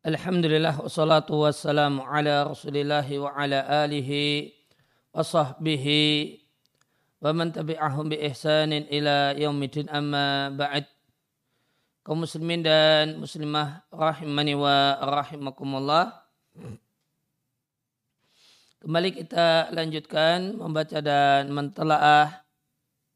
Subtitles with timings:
[0.00, 4.48] Alhamdulillah wassalatu wassalamu ala rasulillah wa ala alihi
[5.12, 6.40] wa sahbihi
[7.20, 10.88] wa man tabi'ahum bi ihsanin ila yaumidin amma ba'd.
[12.00, 16.16] Kaum muslimin dan muslimah rahimani wa rahimakumullah.
[18.80, 22.40] Kembali kita lanjutkan membaca dan mentelaah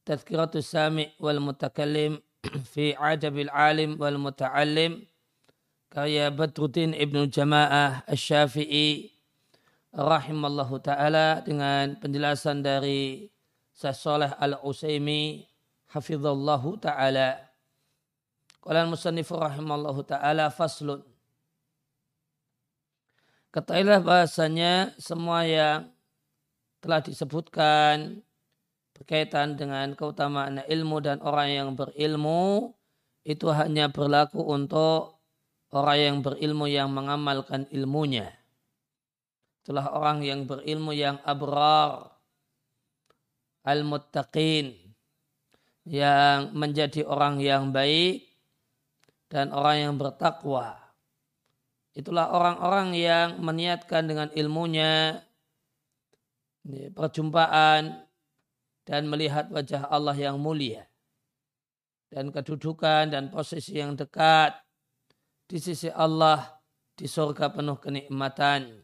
[0.04, 2.20] tazkiratus sami' wal mutakallim
[2.76, 5.08] fi ajabil alim wal muta'allim
[5.94, 9.14] karya Badruddin Ibnu Jamaah Asy-Syafi'i
[9.94, 13.30] rahimallahu taala dengan penjelasan dari
[13.70, 15.46] Syekh Saleh Al-Utsaimin
[15.94, 17.38] hafizallahu taala.
[18.58, 20.98] Qala al-musannif rahimallahu taala faslun.
[23.54, 25.94] Ketahuilah bahasanya semua yang
[26.82, 28.18] telah disebutkan
[28.98, 32.74] berkaitan dengan keutamaan ilmu dan orang yang berilmu
[33.22, 35.13] itu hanya berlaku untuk
[35.74, 38.30] orang yang berilmu yang mengamalkan ilmunya.
[39.66, 42.14] Itulah orang yang berilmu yang abrar,
[43.66, 44.76] al-muttaqin,
[45.84, 48.22] yang menjadi orang yang baik
[49.26, 50.78] dan orang yang bertakwa.
[51.94, 55.22] Itulah orang-orang yang meniatkan dengan ilmunya
[56.94, 58.04] perjumpaan
[58.88, 60.88] dan melihat wajah Allah yang mulia
[62.08, 64.63] dan kedudukan dan posisi yang dekat
[65.44, 66.60] di sisi Allah
[66.94, 68.80] di surga penuh kenikmatan.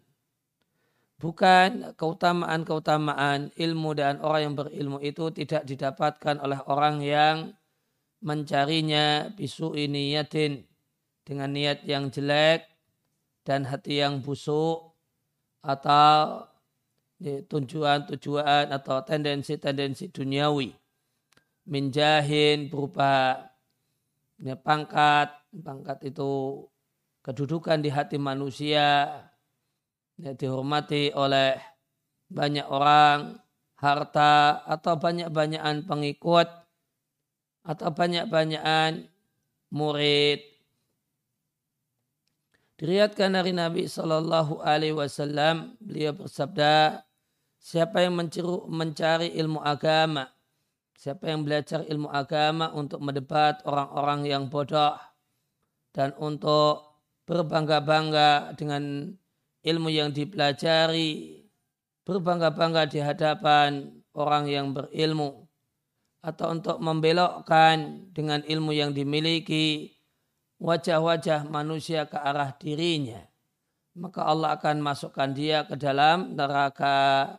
[1.20, 7.36] Bukan keutamaan-keutamaan ilmu dan orang yang berilmu itu tidak didapatkan oleh orang yang
[8.24, 10.64] mencarinya bisu ini yatin
[11.24, 12.64] dengan niat yang jelek
[13.44, 14.96] dan hati yang busuk
[15.60, 16.48] atau
[17.20, 20.72] tujuan-tujuan atau tendensi-tendensi duniawi.
[21.68, 23.44] Minjahin berupa
[24.64, 26.62] pangkat, pangkat itu
[27.26, 29.10] kedudukan di hati manusia
[30.16, 31.58] ya, dihormati oleh
[32.30, 33.42] banyak orang,
[33.80, 36.48] harta atau banyak-banyakan pengikut
[37.66, 39.10] atau banyak-banyakan
[39.74, 40.40] murid.
[42.80, 47.04] Diriatkan dari Nabi Shallallahu Alaihi Wasallam beliau bersabda,
[47.60, 48.16] siapa yang
[48.72, 50.32] mencari ilmu agama,
[50.96, 54.96] siapa yang belajar ilmu agama untuk mendebat orang-orang yang bodoh,
[55.90, 59.14] dan untuk berbangga-bangga dengan
[59.62, 61.44] ilmu yang dipelajari,
[62.06, 65.46] berbangga-bangga di hadapan orang yang berilmu,
[66.20, 69.96] atau untuk membelokkan dengan ilmu yang dimiliki
[70.60, 73.24] wajah-wajah manusia ke arah dirinya,
[73.96, 77.36] maka Allah akan masukkan dia ke dalam neraka.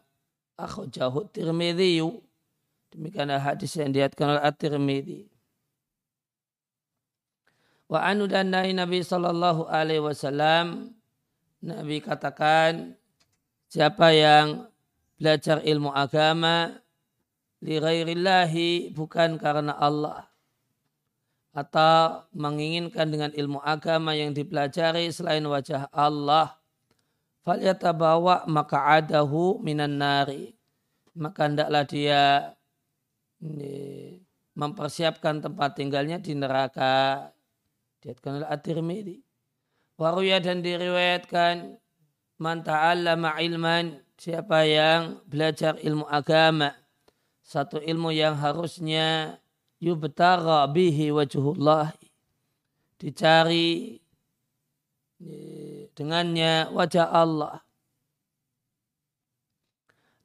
[0.62, 2.06] Akhrajahu tirmidhi
[2.94, 5.31] demikian hadis yang diatkan oleh at-tirmidhi
[7.92, 10.96] Wa anu dan dari Nabi Sallallahu Alaihi Wasallam.
[11.60, 12.96] Nabi katakan
[13.68, 14.72] siapa yang
[15.20, 16.72] belajar ilmu agama
[17.60, 20.26] li ghairillahi bukan karena Allah
[21.52, 26.56] atau menginginkan dengan ilmu agama yang dipelajari selain wajah Allah
[27.44, 30.56] falyatabawa maka adahu minan nari.
[31.12, 32.56] Maka hendaklah dia
[34.56, 37.28] mempersiapkan tempat tinggalnya di neraka
[38.02, 39.22] Diatkan oleh At-Tirmidhi.
[40.02, 41.78] Waruya dan diriwayatkan
[42.42, 46.74] man ta'allama ilman siapa yang belajar ilmu agama.
[47.46, 49.38] Satu ilmu yang harusnya
[49.78, 51.94] yubtara bihi wajhullah
[52.98, 54.02] dicari
[55.94, 57.62] dengannya wajah Allah.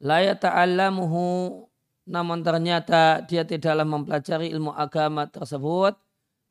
[0.01, 1.65] La yata'allamuhu
[2.07, 5.97] namun ternyata dia tidaklah mempelajari ilmu agama tersebut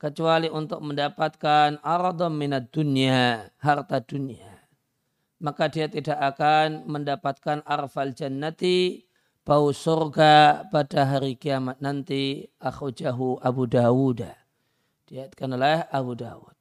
[0.07, 4.63] kecuali untuk mendapatkan aradam minat dunia, harta dunia.
[5.43, 9.03] Maka dia tidak akan mendapatkan arfal jannati,
[9.43, 12.47] bau surga pada hari kiamat nanti.
[12.63, 14.23] Akhujahu Abu Dawud.
[15.11, 16.55] Diatkan oleh Abu Dawud.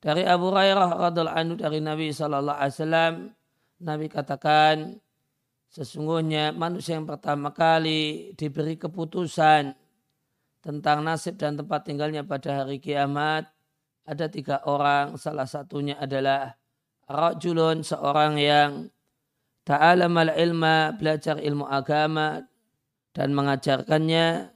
[0.00, 3.14] Dari Abu Hurairah radhiallahu anhu dari Nabi sallallahu alaihi wasallam
[3.80, 5.00] Nabi katakan
[5.68, 9.74] sesungguhnya manusia yang pertama kali diberi keputusan
[10.66, 13.46] tentang nasib dan tempat tinggalnya pada hari kiamat
[14.02, 15.14] ada tiga orang.
[15.14, 16.58] Salah satunya adalah
[17.06, 18.90] rajulun seorang yang
[19.62, 22.42] ta'alamal ilma belajar ilmu agama
[23.14, 24.50] dan mengajarkannya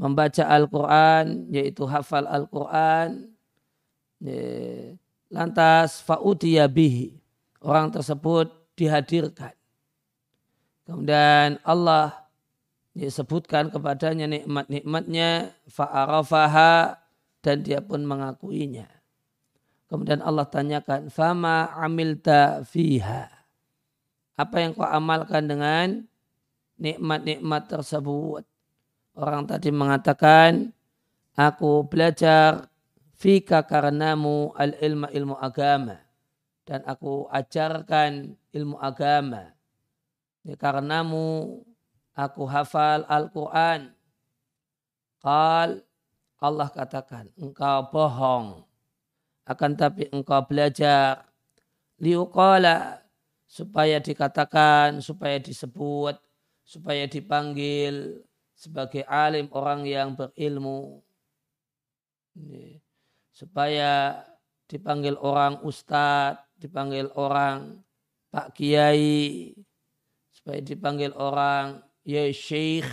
[0.00, 3.28] membaca Al-Quran yaitu hafal Al-Quran.
[5.28, 7.20] Lantas fa'utiya bihi.
[7.60, 9.52] Orang tersebut dihadirkan.
[10.88, 12.21] Kemudian Allah
[12.92, 17.00] disebutkan kepadanya nikmat-nikmatnya fa'arafaha
[17.40, 18.88] dan dia pun mengakuinya.
[19.88, 23.28] Kemudian Allah tanyakan, "Fama amilta fiha?"
[24.36, 26.08] Apa yang kau amalkan dengan
[26.80, 28.44] nikmat-nikmat tersebut?
[29.12, 30.72] Orang tadi mengatakan,
[31.36, 32.72] "Aku belajar
[33.12, 36.00] fika karenamu al-ilma ilmu agama."
[36.64, 39.52] Dan aku ajarkan ilmu agama.
[40.46, 41.60] Ya, karenamu
[42.16, 43.92] aku hafal Al-Quran.
[45.22, 45.84] Qal
[46.42, 48.66] Allah katakan, engkau bohong
[49.46, 51.26] akan tapi engkau belajar
[52.02, 53.02] liuqala
[53.46, 56.18] supaya dikatakan, supaya disebut,
[56.66, 58.22] supaya dipanggil
[58.58, 61.02] sebagai alim orang yang berilmu.
[63.30, 64.22] Supaya
[64.66, 67.82] dipanggil orang ustadz, dipanggil orang
[68.32, 69.52] pak kiai,
[70.32, 72.86] supaya dipanggil orang ya syekh.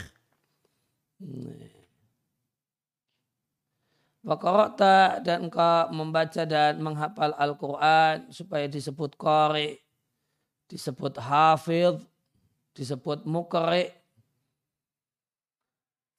[4.20, 9.80] Wakarokta dan engkau membaca dan menghafal Al-Quran supaya disebut kori,
[10.70, 12.04] disebut hafidh,
[12.76, 13.90] disebut mukri.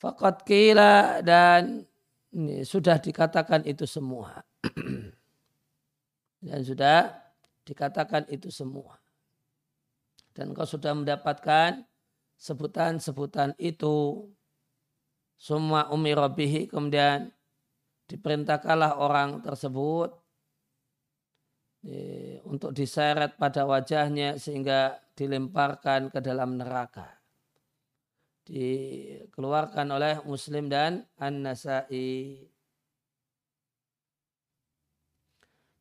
[0.01, 1.85] Fakat kila dan
[2.33, 4.41] ini, sudah dikatakan itu semua.
[6.47, 7.13] dan sudah
[7.69, 8.97] dikatakan itu semua.
[10.33, 11.85] Dan engkau sudah mendapatkan
[12.41, 14.25] sebutan-sebutan itu
[15.37, 17.29] semua umi robihi kemudian
[18.09, 20.17] diperintahkanlah orang tersebut
[22.45, 27.09] untuk diseret pada wajahnya sehingga dilemparkan ke dalam neraka.
[28.45, 32.45] Dikeluarkan oleh Muslim dan An-Nasai.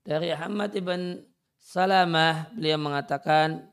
[0.06, 1.20] Dari Ahmad ibn
[1.60, 3.68] Salamah beliau mengatakan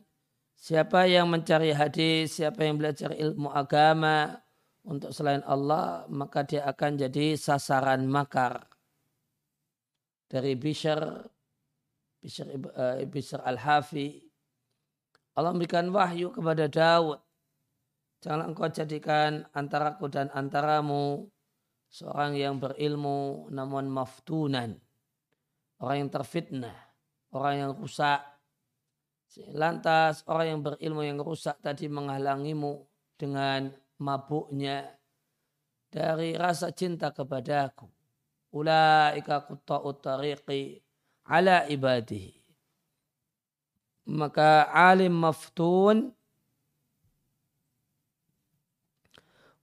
[0.56, 4.40] siapa yang mencari hadis, siapa yang belajar ilmu agama,
[4.86, 8.70] untuk selain Allah, maka dia akan jadi sasaran makar
[10.30, 11.26] dari Bishr,
[12.22, 14.22] uh, Bishr Al-Hafi.
[15.36, 17.18] Allah memberikan wahyu kepada Daud.
[18.22, 21.28] Janganlah engkau jadikan antaraku dan antaramu
[21.90, 24.72] seorang yang berilmu namun maftunan.
[25.82, 26.78] Orang yang terfitnah,
[27.34, 28.22] orang yang rusak.
[29.52, 32.84] Lantas orang yang berilmu yang rusak tadi menghalangimu
[33.20, 33.68] dengan
[34.00, 34.96] mabuknya
[35.92, 37.88] dari rasa cinta kepadaku.
[38.56, 40.80] Ulaika kutta'u tariqi
[41.28, 42.40] ala ibadihi.
[44.06, 46.14] Maka alim maftun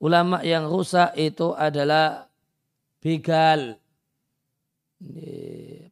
[0.04, 2.28] ulama yang rusak itu adalah
[3.00, 3.80] begal,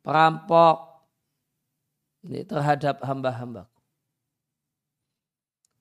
[0.04, 0.91] perampok
[2.48, 3.80] terhadap hamba-hambaku.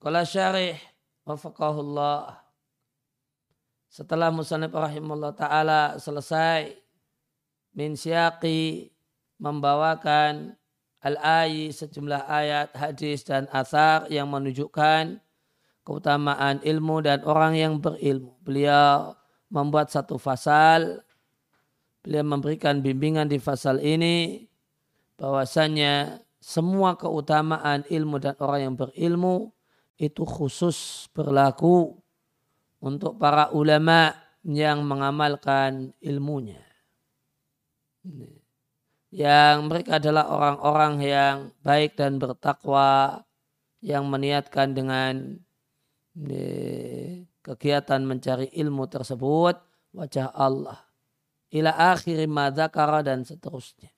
[0.00, 0.74] Kalau syarih
[1.22, 2.40] wafakahullah
[3.90, 6.74] setelah Musanib rahimahullah ta'ala selesai
[7.74, 8.90] min syaqi
[9.38, 10.54] membawakan
[11.02, 15.18] al-ayi sejumlah ayat, hadis dan asar yang menunjukkan
[15.82, 18.36] keutamaan ilmu dan orang yang berilmu.
[18.44, 19.16] Beliau
[19.50, 21.02] membuat satu fasal,
[22.04, 24.46] beliau memberikan bimbingan di fasal ini
[25.18, 29.52] bahwasanya semua keutamaan ilmu dan orang yang berilmu
[30.00, 31.92] itu khusus berlaku
[32.80, 36.64] untuk para ulama yang mengamalkan ilmunya.
[39.12, 43.20] Yang mereka adalah orang-orang yang baik dan bertakwa,
[43.84, 45.36] yang meniatkan dengan
[47.44, 49.60] kegiatan mencari ilmu tersebut
[49.92, 50.80] wajah Allah.
[51.52, 53.92] Ila akhiri madzakara dan seterusnya.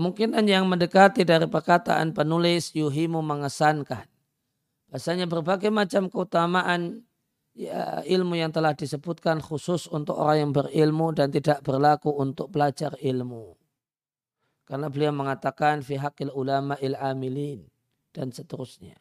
[0.00, 4.08] Kemungkinan yang mendekati dari perkataan penulis yuhimu mengesankan.
[4.88, 7.04] Bahasanya berbagai macam keutamaan
[7.52, 12.96] ya, ilmu yang telah disebutkan khusus untuk orang yang berilmu dan tidak berlaku untuk belajar
[12.96, 13.52] ilmu.
[14.64, 17.68] Karena beliau mengatakan fi hakil ulama il amilin
[18.16, 18.96] dan seterusnya.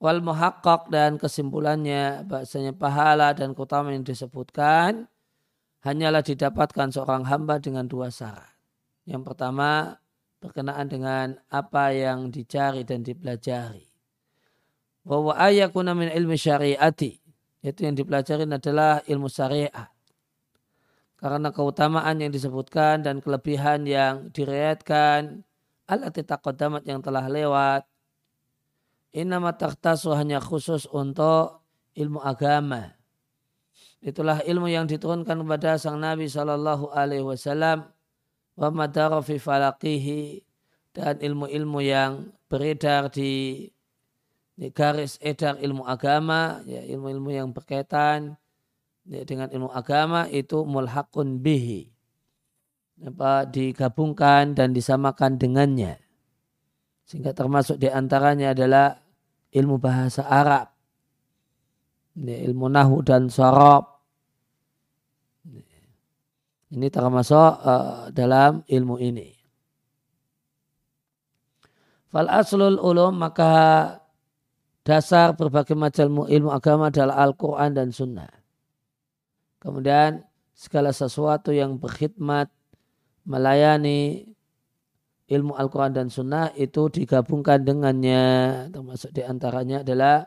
[0.00, 5.04] Wal muhakkak dan kesimpulannya bahasanya pahala dan keutamaan yang disebutkan
[5.84, 8.57] hanyalah didapatkan seorang hamba dengan dua syarat.
[9.08, 9.96] Yang pertama
[10.36, 13.88] berkenaan dengan apa yang dicari dan dipelajari.
[15.00, 17.16] Bahwa ayakuna min ilmu syariati.
[17.64, 19.88] Itu yang dipelajari adalah ilmu syariat.
[21.18, 25.42] Karena keutamaan yang disebutkan dan kelebihan yang diriatkan
[25.88, 27.88] alati taqaddamat yang telah lewat.
[29.16, 31.64] Innama takhtasu hanya khusus untuk
[31.96, 32.92] ilmu agama.
[33.98, 37.97] Itulah ilmu yang diturunkan kepada sang Nabi Shallallahu Alaihi Wasallam
[38.58, 40.42] wa madara falaqihi
[40.90, 43.70] dan ilmu-ilmu yang beredar di
[44.74, 48.34] garis edar ilmu agama, ya, ilmu-ilmu yang berkaitan
[49.06, 51.94] ya, dengan ilmu agama itu mulhakun bihi.
[52.98, 56.02] Apa, digabungkan dan disamakan dengannya.
[57.06, 58.98] Sehingga termasuk di antaranya adalah
[59.54, 60.74] ilmu bahasa Arab.
[62.18, 63.97] Ya, ilmu nahu dan sorab.
[66.68, 69.32] Ini termasuk uh, dalam ilmu ini.
[72.08, 73.52] Fal aslul ulum maka
[74.84, 78.32] dasar berbagai macam ilmu agama adalah Al-Quran dan Sunnah.
[79.60, 80.24] Kemudian
[80.56, 82.48] segala sesuatu yang berkhidmat
[83.28, 84.28] melayani
[85.28, 88.24] ilmu Al-Quran dan Sunnah itu digabungkan dengannya.
[88.72, 90.24] Termasuk di antaranya adalah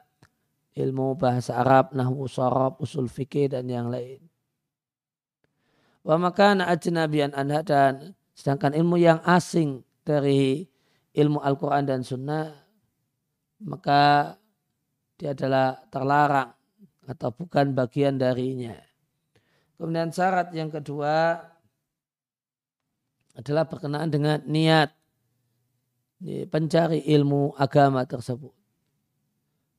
[0.77, 4.30] ilmu bahasa Arab, nahwu sorab, usul fikih dan yang lain.
[6.01, 10.65] Wa makana ajnabian anha dan sedangkan ilmu yang asing dari
[11.13, 12.49] ilmu Al-Quran dan Sunnah
[13.61, 14.33] maka
[15.21, 16.49] dia adalah terlarang
[17.05, 18.73] atau bukan bagian darinya.
[19.77, 21.37] Kemudian syarat yang kedua
[23.37, 24.89] adalah berkenaan dengan niat
[26.49, 28.53] pencari ilmu agama tersebut.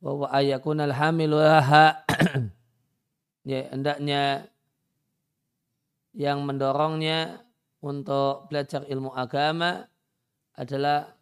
[0.02, 2.02] Bahwa ayakun alhamilulaha
[3.50, 4.50] ya hendaknya
[6.12, 7.40] yang mendorongnya
[7.80, 9.88] untuk belajar ilmu agama
[10.54, 11.16] adalah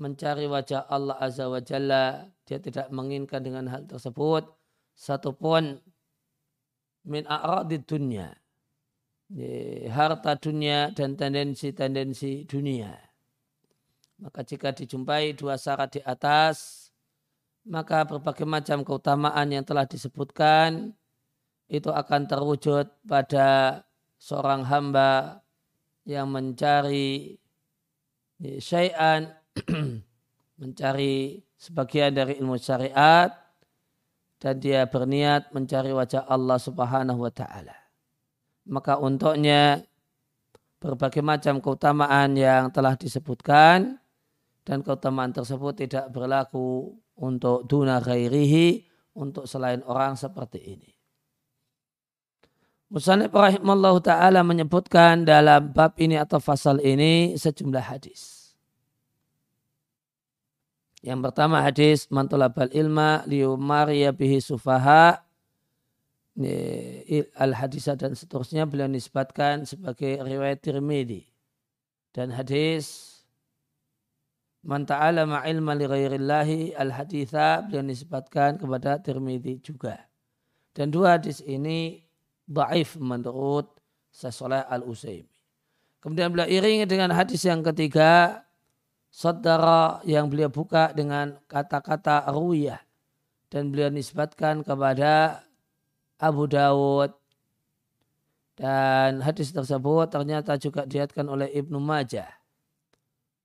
[0.00, 2.24] mencari wajah Allah Azza wa Jalla.
[2.48, 4.48] Dia tidak menginginkan dengan hal tersebut
[4.96, 5.78] satupun
[7.04, 8.32] min a'radi dunia.
[9.92, 12.90] Harta dunia dan tendensi-tendensi dunia.
[14.18, 16.88] Maka jika dijumpai dua syarat di atas,
[17.62, 20.92] maka berbagai macam keutamaan yang telah disebutkan
[21.70, 23.80] itu akan terwujud pada
[24.20, 25.40] seorang hamba
[26.04, 27.40] yang mencari
[28.60, 29.32] syai'an
[30.60, 33.32] mencari sebagian dari ilmu syariat
[34.40, 37.76] dan dia berniat mencari wajah Allah Subhanahu wa taala.
[38.68, 39.84] Maka untuknya
[40.80, 44.00] berbagai macam keutamaan yang telah disebutkan
[44.64, 50.99] dan keutamaan tersebut tidak berlaku untuk duna ghairihi untuk selain orang seperti ini.
[52.90, 58.50] Musanib rahimallahu ta'ala menyebutkan dalam bab ini atau fasal ini sejumlah hadis.
[60.98, 65.22] Yang pertama hadis mantulabal ilma liumariya bihi sufaha.
[67.38, 71.30] Al hadisah dan seterusnya beliau nisbatkan sebagai riwayat Tirmidzi.
[72.10, 73.22] Dan hadis
[74.66, 80.10] man ta'alama ilma li ghairillahi al haditha beliau nisbatkan kepada Tirmidzi juga.
[80.74, 82.09] Dan dua hadis ini
[82.50, 83.70] dhaif menurut
[84.10, 85.38] Sasoleh al Usaimi
[86.02, 88.42] kemudian beliau iringi dengan hadis yang ketiga
[89.10, 92.82] saudara yang beliau buka dengan kata-kata ruwiyah
[93.50, 95.42] dan beliau nisbatkan kepada
[96.22, 97.10] Abu Dawud.
[98.54, 102.28] Dan hadis tersebut ternyata juga diatkan oleh Ibnu Majah.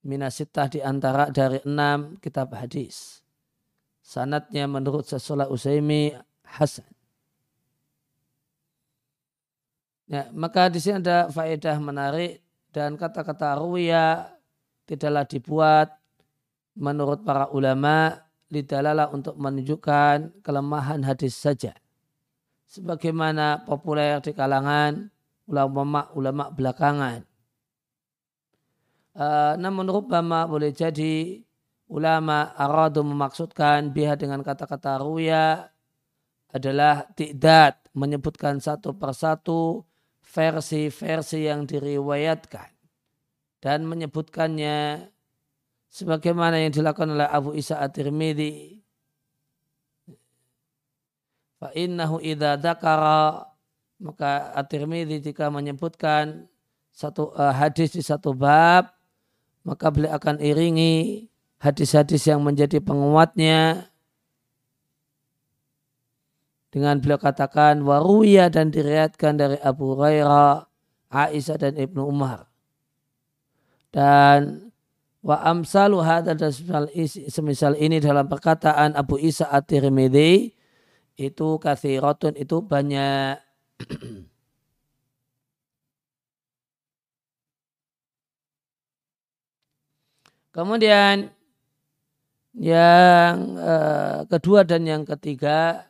[0.06, 3.26] Minasitah di antara dari enam kitab hadis.
[4.06, 6.14] Sanatnya menurut Sasolah Usaimi
[6.46, 6.86] Hasan
[10.06, 14.38] Ya, maka di sini ada faedah menarik dan kata-kata ruwiyah
[14.86, 15.98] tidaklah dibuat
[16.78, 18.22] menurut para ulama
[18.54, 21.74] lidalalah untuk menunjukkan kelemahan hadis saja.
[22.70, 25.10] Sebagaimana populer di kalangan
[25.50, 27.26] ulama-ulama belakangan.
[29.16, 31.40] Uh, namun rubama boleh jadi
[31.88, 35.72] ulama aradu memaksudkan biha dengan kata-kata ruya
[36.52, 39.88] adalah tidak menyebutkan satu persatu
[40.36, 42.68] versi-versi yang diriwayatkan
[43.64, 45.08] dan menyebutkannya
[45.88, 48.84] sebagaimana yang dilakukan oleh Abu Isa At-Tirmidzi.
[51.56, 52.60] Fa innahu idza
[54.04, 56.52] maka At-Tirmidzi jika menyebutkan
[56.92, 58.92] satu uh, hadis di satu bab
[59.64, 61.26] maka beliau akan iringi
[61.64, 63.88] hadis-hadis yang menjadi penguatnya
[66.76, 70.68] dengan beliau katakan waruya dan diriatkan dari Abu Hurairah,
[71.08, 72.52] Aisyah dan Ibnu Umar.
[73.96, 74.68] Dan
[75.24, 76.52] wa amsalu hadza dan
[77.32, 80.52] semisal ini dalam perkataan Abu Isa At-Tirmidzi
[81.16, 83.40] itu kathiratun itu banyak
[90.56, 91.32] Kemudian
[92.56, 95.84] yang uh, kedua dan yang ketiga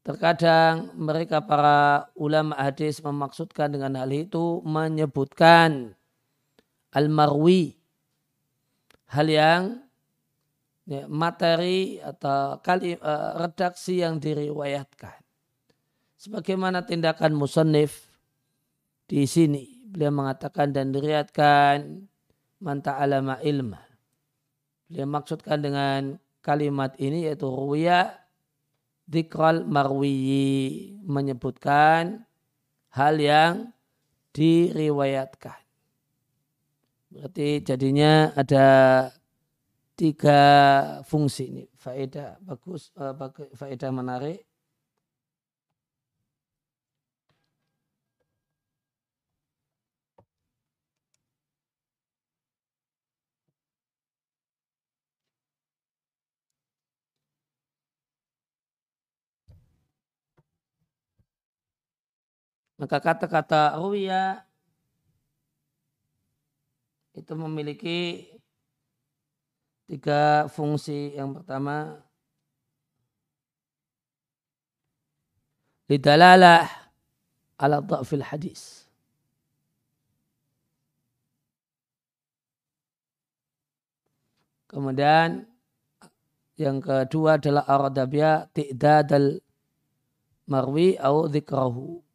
[0.00, 5.94] Terkadang mereka para ulama hadis memaksudkan dengan hal itu menyebutkan
[6.90, 7.78] al-marwi
[9.10, 9.62] hal yang
[10.86, 15.18] ya, materi atau kali uh, redaksi yang diriwayatkan.
[16.20, 18.10] Sebagaimana tindakan musonif
[19.10, 19.82] di sini.
[19.90, 22.06] Beliau mengatakan dan diriatkan
[22.62, 23.82] manta alama ilma.
[24.86, 26.14] Beliau maksudkan dengan
[26.44, 28.19] kalimat ini yaitu ruya
[29.10, 32.22] dikral marwiyi menyebutkan
[32.94, 33.74] hal yang
[34.30, 35.58] diriwayatkan.
[37.10, 38.68] Berarti jadinya ada
[39.98, 40.40] tiga
[41.02, 41.64] fungsi ini.
[41.74, 43.12] Faedah bagus, uh,
[43.58, 44.46] faedah menarik.
[62.80, 64.40] Maka kata-kata ruya
[67.12, 68.24] itu memiliki
[69.84, 71.12] tiga fungsi.
[71.12, 72.00] Yang pertama,
[75.92, 76.64] lidalalah
[77.60, 78.88] ala dha'fil hadis.
[84.72, 85.44] Kemudian
[86.56, 89.44] yang kedua adalah aradabia ti'dadal
[90.48, 92.08] marwi au dzikrahu.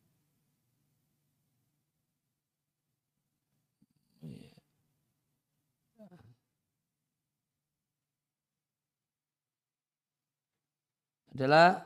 [11.36, 11.84] Adalah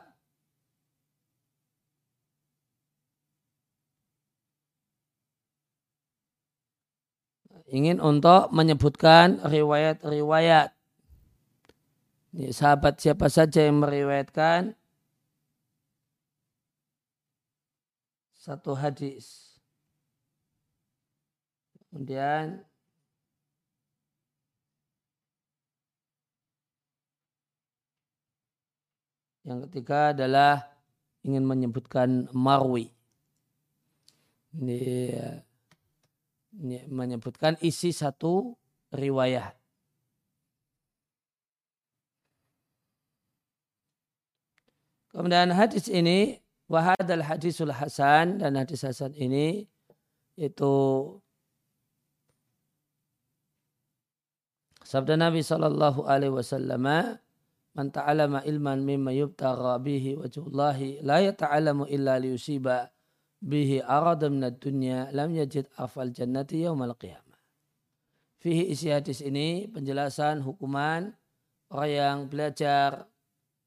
[7.66, 10.70] ingin untuk menyebutkan riwayat-riwayat.
[12.54, 14.78] Sahabat siapa saja yang meriwayatkan
[18.38, 19.58] satu hadis.
[21.90, 22.69] Kemudian
[29.44, 30.68] Yang ketiga adalah
[31.24, 32.92] ingin menyebutkan marwi.
[34.50, 35.14] Ini,
[36.58, 38.58] ini menyebutkan isi satu
[38.90, 39.60] riwayat.
[45.10, 46.38] Kemudian hadis ini
[46.70, 49.66] wahadal hadisul hasan dan hadis hasan ini
[50.38, 50.74] itu
[54.86, 56.86] sabda Nabi Wasallam
[57.74, 62.90] man ta'alama ilman mimma yubtagha bihi wajhullahi la yata'alamu illa liyusiba
[63.40, 67.40] bihi arada minad dunya lam yajid afal jannati yaumal qiyamah.
[68.40, 71.12] Fihi isi hadis ini penjelasan hukuman
[71.70, 73.06] orang yang belajar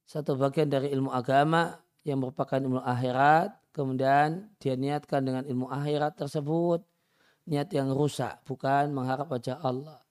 [0.04, 6.20] satu bagian dari ilmu agama yang merupakan ilmu akhirat, kemudian dia niatkan dengan ilmu akhirat
[6.20, 6.84] tersebut
[7.48, 10.04] niat yang rusak, bukan mengharap wajah Allah.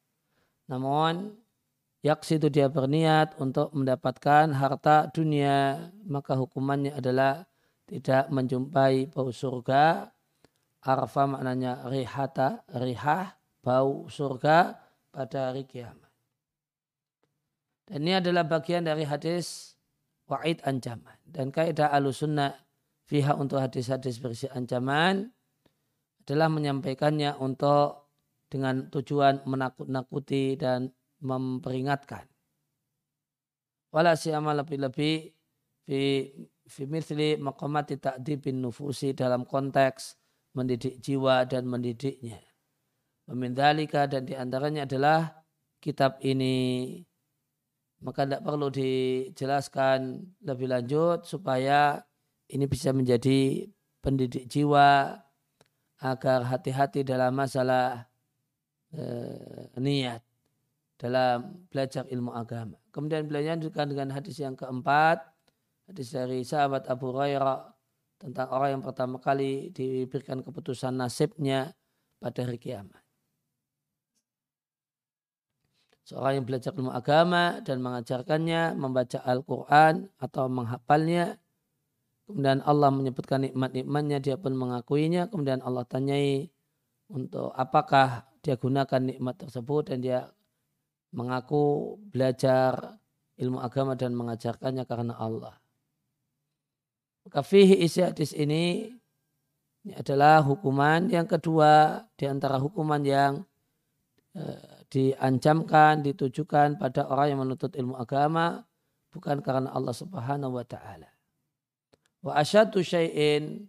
[0.69, 1.42] Namun
[2.03, 7.47] Yaks itu dia berniat untuk mendapatkan harta dunia, maka hukumannya adalah
[7.87, 10.11] tidak menjumpai bau surga.
[10.83, 14.83] Arfa maknanya rihata, rihah, bau surga
[15.15, 16.11] pada hari kiamat.
[17.87, 19.79] Dan ini adalah bagian dari hadis
[20.27, 21.23] wa'id ancaman.
[21.23, 22.51] Dan kaidah alusunnah
[23.07, 25.31] fiha untuk hadis-hadis berisi ancaman
[26.27, 28.11] adalah menyampaikannya untuk
[28.51, 30.91] dengan tujuan menakut-nakuti dan
[31.23, 32.27] memperingatkan.
[33.95, 35.31] Wala siyama lebih-lebih
[35.87, 36.01] fi
[36.67, 40.17] fi mithli maqamati ta'dibin nufusi dalam konteks
[40.57, 42.41] mendidik jiwa dan mendidiknya.
[43.31, 45.31] Memindalika dan di antaranya adalah
[45.79, 46.99] kitab ini
[48.03, 52.03] maka tidak perlu dijelaskan lebih lanjut supaya
[52.51, 53.71] ini bisa menjadi
[54.03, 55.15] pendidik jiwa
[56.03, 58.11] agar hati-hati dalam masalah
[58.91, 60.32] eh, niat
[61.03, 62.79] dalam belajar ilmu agama.
[62.95, 65.19] Kemudian beliau lanjutkan dengan hadis yang keempat,
[65.91, 67.75] hadis dari sahabat Abu Hurairah
[68.23, 71.75] tentang orang yang pertama kali diberikan keputusan nasibnya
[72.23, 73.03] pada hari kiamat.
[76.07, 81.35] Seorang yang belajar ilmu agama dan mengajarkannya, membaca Al-Quran atau menghafalnya,
[82.31, 86.47] kemudian Allah menyebutkan nikmat-nikmatnya, dia pun mengakuinya, kemudian Allah tanyai
[87.11, 90.31] untuk apakah dia gunakan nikmat tersebut dan dia
[91.13, 92.97] mengaku belajar
[93.37, 95.55] ilmu agama dan mengajarkannya karena Allah.
[97.23, 98.91] Maka fihi isi hadis ini,
[99.87, 103.47] ini adalah hukuman yang kedua di antara hukuman yang
[104.35, 108.67] eh, diancamkan, ditujukan pada orang yang menuntut ilmu agama
[109.13, 111.13] bukan karena Allah Subhanahu wa taala.
[112.25, 113.69] Wa asyadu syai'in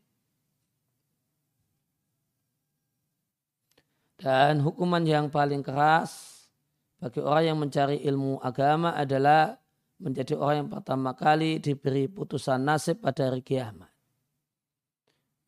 [4.18, 6.33] dan hukuman yang paling keras
[7.04, 9.60] bagi orang yang mencari ilmu agama adalah
[10.00, 13.92] menjadi orang yang pertama kali diberi putusan nasib pada hari kiamat.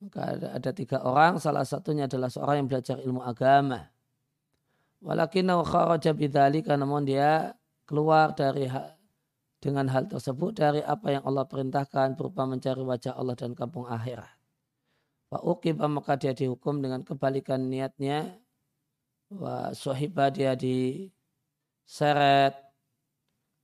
[0.03, 3.87] Maka ada, ada tiga orang, salah satunya adalah seorang yang belajar ilmu agama.
[4.99, 7.55] Walakinau kharaja bidzalika namun dia
[7.87, 8.67] keluar dari
[9.63, 14.27] dengan hal tersebut dari apa yang Allah perintahkan berupa mencari wajah Allah dan kampung akhirat.
[15.31, 18.43] Wa uqibah maka dia dihukum dengan kebalikan niatnya.
[19.31, 20.51] Wa suhibah dia
[21.85, 22.57] diseret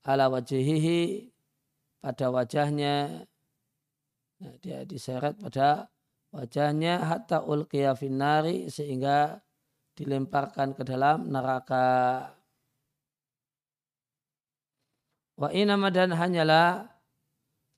[0.05, 1.33] ala wajihihi
[2.01, 3.25] pada wajahnya.
[4.41, 5.89] Nah, dia diseret pada
[6.33, 9.41] wajahnya hatta ulqiya finnari sehingga
[9.97, 12.29] dilemparkan ke dalam neraka.
[15.37, 16.85] Wa inama dan hanyalah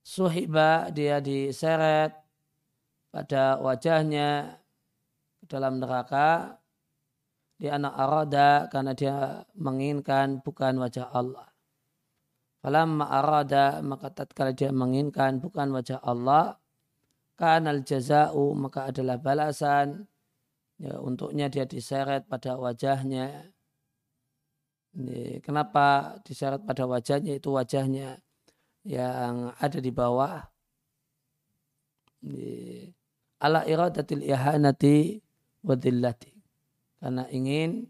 [0.04, 2.12] suhiba dia diseret
[3.12, 4.60] pada wajahnya
[5.40, 6.60] ke dalam neraka
[7.64, 11.48] di anak arada karena dia menginginkan bukan wajah Allah.
[12.60, 16.60] Falamma arada maka tatkala dia menginginkan bukan wajah Allah,
[17.40, 20.04] kanal jaza'u maka adalah balasan
[20.76, 23.48] ya, untuknya dia diseret pada wajahnya.
[25.00, 28.20] Ini, kenapa diseret pada wajahnya itu wajahnya
[28.84, 30.44] yang ada di bawah.
[32.28, 32.92] Ini,
[33.40, 35.16] ala iradatil ihanati
[35.64, 36.33] wadillati.
[37.04, 37.84] Karena ingin,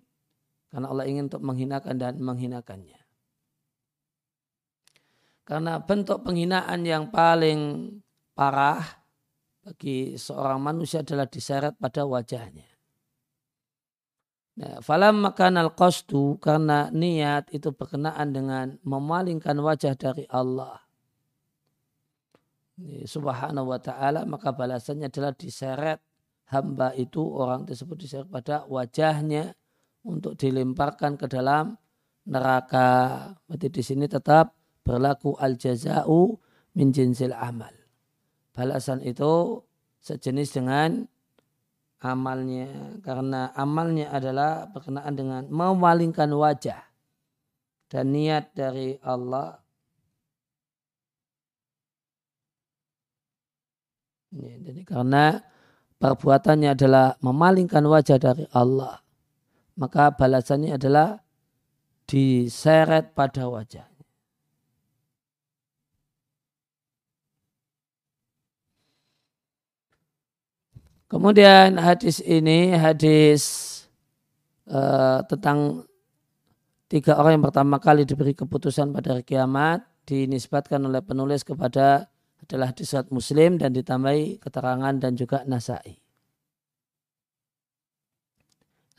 [0.74, 2.98] karena Allah ingin untuk menghinakan dan menghinakannya.
[5.46, 7.94] Karena bentuk penghinaan yang paling
[8.34, 8.82] parah
[9.62, 12.66] bagi seorang manusia adalah diseret pada wajahnya.
[14.54, 15.74] Nah, falam makan al
[16.42, 20.78] karena niat itu berkenaan dengan memalingkan wajah dari Allah
[23.06, 26.02] subhanahu wa ta'ala maka balasannya adalah diseret
[26.54, 29.58] hamba itu orang tersebut diseret pada wajahnya
[30.06, 31.74] untuk dilemparkan ke dalam
[32.30, 33.34] neraka.
[33.50, 34.54] Berarti di sini tetap
[34.86, 36.38] berlaku al jazau
[36.78, 37.74] min jinsil amal.
[38.54, 39.66] Balasan itu
[40.00, 41.10] sejenis dengan
[42.04, 46.84] amalnya karena amalnya adalah berkenaan dengan memalingkan wajah
[47.88, 49.64] dan niat dari Allah
[54.34, 55.46] Ya, jadi karena
[56.04, 59.00] perbuatannya adalah memalingkan wajah dari Allah,
[59.80, 61.24] maka balasannya adalah
[62.04, 63.88] diseret pada wajahnya.
[71.08, 73.42] Kemudian hadis ini hadis
[74.68, 75.88] uh, tentang
[76.92, 82.12] tiga orang yang pertama kali diberi keputusan pada hari kiamat dinisbatkan oleh penulis kepada
[82.44, 85.96] adalah di surat Muslim dan ditambahi keterangan dan juga Nasai.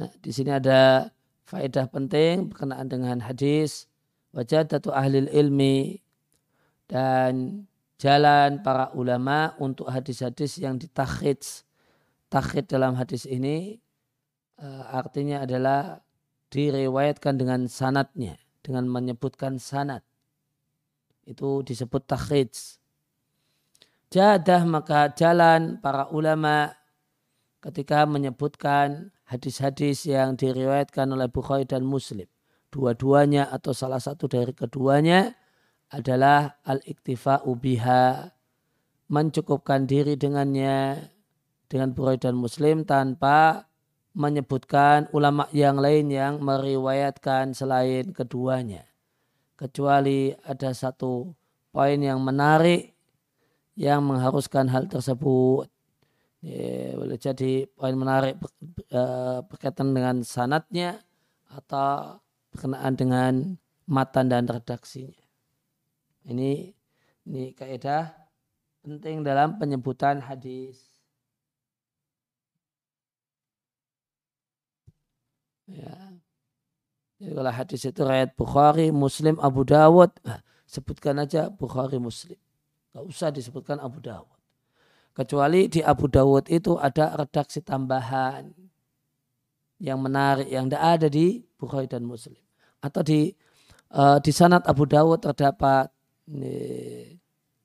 [0.01, 1.13] Nah, di sini ada
[1.47, 3.87] faedah penting berkenaan dengan hadis
[4.35, 6.03] wajadatu ahli ilmi
[6.91, 7.63] dan
[8.01, 11.41] jalan para ulama untuk hadis-hadis yang ditakhid.
[12.27, 13.79] Takhid dalam hadis ini
[14.59, 16.03] uh, artinya adalah
[16.51, 20.03] diriwayatkan dengan sanatnya dengan menyebutkan sanat.
[21.23, 22.51] Itu disebut takhid
[24.15, 26.71] jadah maka jalan para ulama
[27.59, 32.31] ketika menyebutkan hadis-hadis yang diriwayatkan oleh Bukhari dan Muslim.
[32.71, 35.35] Dua-duanya atau salah satu dari keduanya
[35.91, 38.31] adalah al-iktifa'u biha.
[39.11, 41.11] Mencukupkan diri dengannya
[41.67, 43.67] dengan Bukhari dan Muslim tanpa
[44.15, 48.87] menyebutkan ulama yang lain yang meriwayatkan selain keduanya.
[49.59, 51.35] Kecuali ada satu
[51.75, 52.94] poin yang menarik
[53.75, 55.71] yang mengharuskan hal tersebut.
[56.45, 58.37] Ya, boleh jadi poin menarik
[58.93, 61.01] eh, berkaitan dengan sanatnya
[61.49, 62.21] atau
[62.53, 63.33] berkenaan dengan
[63.89, 65.25] matan dan redaksinya.
[66.29, 66.73] Ini
[67.25, 68.13] ini kaidah
[68.85, 70.95] penting dalam penyebutan hadis.
[75.65, 75.97] Ya.
[77.17, 82.37] Jadi kalau hadis itu riwayat Bukhari, Muslim, Abu Dawud, nah, sebutkan aja Bukhari, Muslim.
[82.95, 84.31] Gak usah disebutkan Abu Dawud.
[85.15, 88.51] Kecuali di Abu Dawud itu ada redaksi tambahan
[89.83, 92.39] yang menarik yang tidak ada di Bukhari dan Muslim.
[92.79, 93.35] Atau di
[93.95, 95.91] uh, di sanad Abu Dawud terdapat
[96.31, 97.19] ini,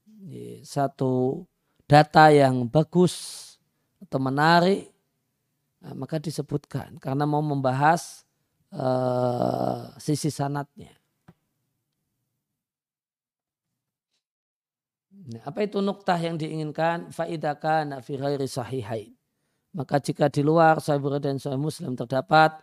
[0.06, 1.46] ini, satu
[1.86, 3.46] data yang bagus
[4.02, 4.90] atau menarik,
[5.82, 8.26] nah, maka disebutkan karena mau membahas
[8.74, 10.99] uh, sisi sanatnya.
[15.20, 17.12] Nah, apa itu nuktah yang diinginkan?
[17.12, 19.12] Faidaka fi ghairi sahihain.
[19.76, 22.58] Maka jika di luar Sahih Bukhari dan Sahih Muslim terdapat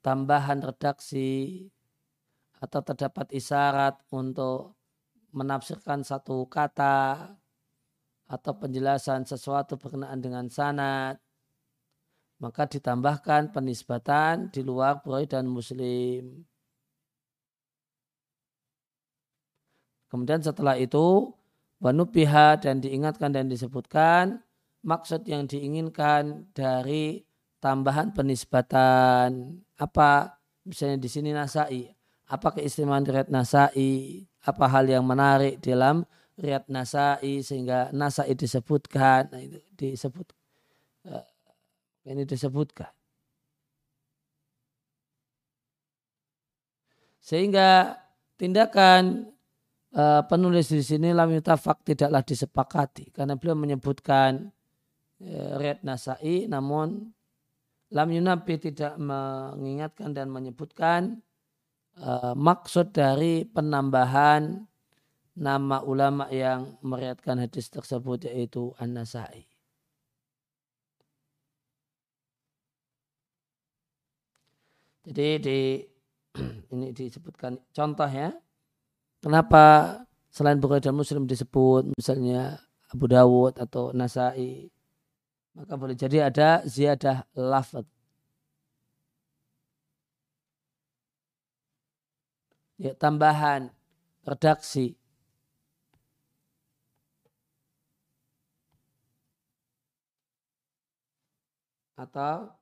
[0.00, 1.66] tambahan redaksi
[2.62, 4.78] atau terdapat isyarat untuk
[5.36, 7.36] menafsirkan satu kata
[8.26, 11.20] atau penjelasan sesuatu berkenaan dengan sanad
[12.36, 16.44] maka ditambahkan penisbatan di luar Bukhari dan Muslim.
[20.12, 21.32] Kemudian setelah itu
[21.80, 24.40] wanubiha dan diingatkan dan disebutkan
[24.86, 27.26] maksud yang diinginkan dari
[27.58, 29.60] tambahan penisbatan.
[29.76, 31.90] Apa misalnya di sini nasai
[32.26, 36.02] apa keistimewaan riat nasai apa hal yang menarik dalam
[36.38, 40.26] riat nasai sehingga nasai disebutkan nah itu disebut
[41.06, 41.26] eh,
[42.06, 42.90] ini disebutkan.
[47.26, 47.98] Sehingga
[48.38, 49.34] tindakan
[49.96, 54.52] uh, penulis di sini lam yutafak tidaklah disepakati karena beliau menyebutkan
[55.24, 57.10] uh, riat nasai namun
[57.90, 61.24] lam yunabi tidak mengingatkan dan menyebutkan
[61.98, 64.68] uh, maksud dari penambahan
[65.36, 69.44] nama ulama yang meriatkan hadis tersebut yaitu An-Nasai.
[75.06, 75.60] Jadi di
[76.74, 78.34] ini disebutkan contoh ya.
[79.26, 79.64] Kenapa
[80.30, 82.62] selain Bukhari dan Muslim disebut misalnya
[82.94, 84.70] Abu Dawud atau Nasai.
[85.58, 87.82] Maka boleh jadi ada ziyadah lafad.
[92.78, 93.72] Ya, tambahan
[94.22, 94.94] redaksi
[101.98, 102.52] atau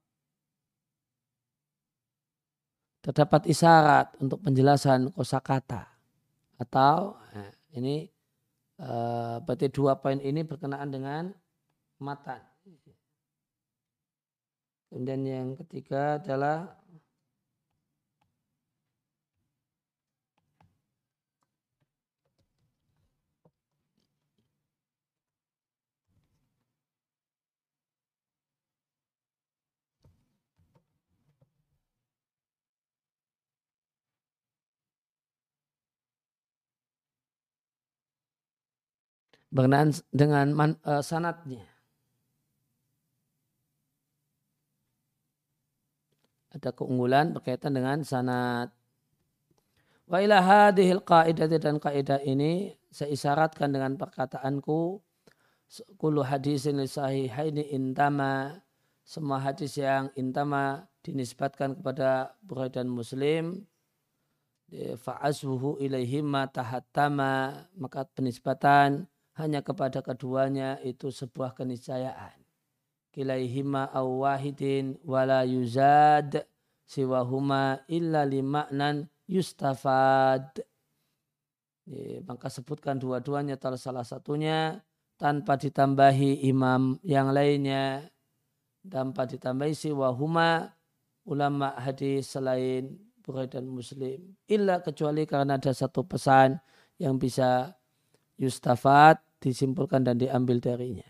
[3.02, 5.93] terdapat isyarat untuk penjelasan kosakata
[6.58, 8.06] atau nah, ini
[8.78, 11.24] uh, berarti dua poin ini berkenaan dengan
[11.98, 12.40] matan.
[14.90, 16.70] Kemudian yang ketiga adalah
[39.54, 41.62] berkenaan dengan man, uh, sanatnya.
[46.50, 48.74] Ada keunggulan berkaitan dengan sanat.
[50.10, 55.00] Wa ila hadhil qaidah dan kaidah ini saya isyaratkan dengan perkataanku
[55.96, 58.60] kullu hadisin sahihaini intama
[59.02, 63.64] semua hadis yang intama dinisbatkan kepada Bukhari dan Muslim
[64.74, 72.38] fa'azhuhu ilaihima tahattama maka penisbatan hanya kepada keduanya itu sebuah keniscayaan.
[73.14, 76.46] Kilaihima awwahidin wala yuzad
[76.86, 80.62] siwahuma illa limaknan yustafad.
[82.24, 84.80] Maka sebutkan dua-duanya atau salah satunya
[85.20, 88.08] tanpa ditambahi imam yang lainnya
[88.84, 90.74] tanpa ditambahi siwahuma
[91.24, 96.60] ulama hadis selain Bukhari dan Muslim illa kecuali karena ada satu pesan
[97.00, 97.72] yang bisa
[98.38, 101.06] yustafat disimpulkan dan diambil darinya.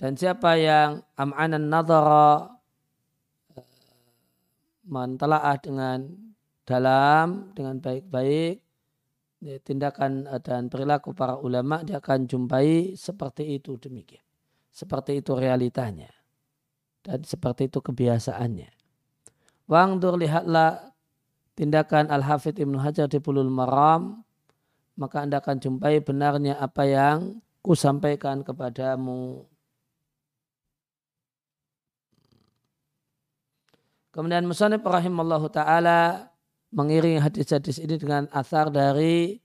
[0.00, 2.56] Dan siapa yang am'anan nadhara
[3.52, 3.68] eh,
[4.88, 6.08] mentelaah dengan
[6.64, 8.64] dalam, dengan baik-baik,
[9.44, 14.24] ya, tindakan eh, dan perilaku para ulama dia akan jumpai seperti itu demikian.
[14.72, 16.08] Seperti itu realitanya.
[17.04, 18.72] Dan seperti itu kebiasaannya.
[19.68, 20.96] Wangdur lihatlah
[21.52, 24.24] tindakan Al-Hafidh Ibnu Hajar di Pulul Maram
[24.98, 29.44] maka Anda akan jumpai benarnya apa yang ku sampaikan kepadamu.
[34.10, 36.30] Kemudian Musanib rahimallahu ta'ala
[36.74, 39.38] mengiringi hadis-hadis ini dengan asar dari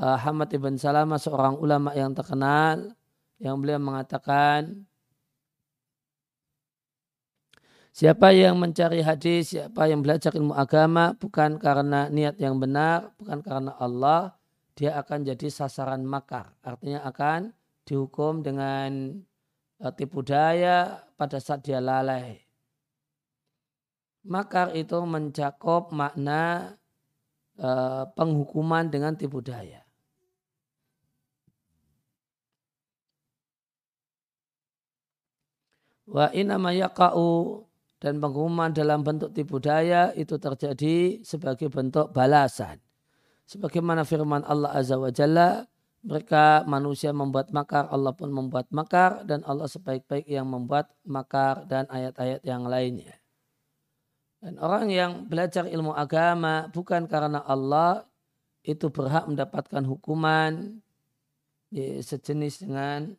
[0.00, 2.96] uh, Hamad ibn Salamah seorang ulama yang terkenal
[3.36, 4.88] yang beliau mengatakan
[7.90, 13.42] Siapa yang mencari hadis, siapa yang belajar ilmu agama bukan karena niat yang benar, bukan
[13.42, 14.39] karena Allah,
[14.80, 16.56] dia akan jadi sasaran makar.
[16.64, 17.52] Artinya akan
[17.84, 19.12] dihukum dengan
[19.84, 22.40] uh, tipu daya pada saat dia lalai.
[24.24, 26.72] Makar itu mencakup makna
[27.60, 29.84] uh, penghukuman dengan tipu daya.
[36.08, 37.68] Wa inama yaka'u
[38.00, 42.80] dan penghukuman dalam bentuk tipu daya itu terjadi sebagai bentuk balasan
[43.50, 45.66] Sebagaimana firman Allah Azza wa Jalla,
[46.06, 51.90] mereka manusia membuat makar, Allah pun membuat makar, dan Allah sebaik-baik yang membuat makar dan
[51.90, 53.18] ayat-ayat yang lainnya.
[54.38, 58.06] Dan orang yang belajar ilmu agama bukan karena Allah
[58.62, 60.78] itu berhak mendapatkan hukuman
[61.74, 63.18] ya, sejenis dengan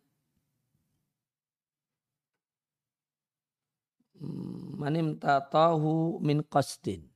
[4.79, 7.10] manim tatahu min qasdin.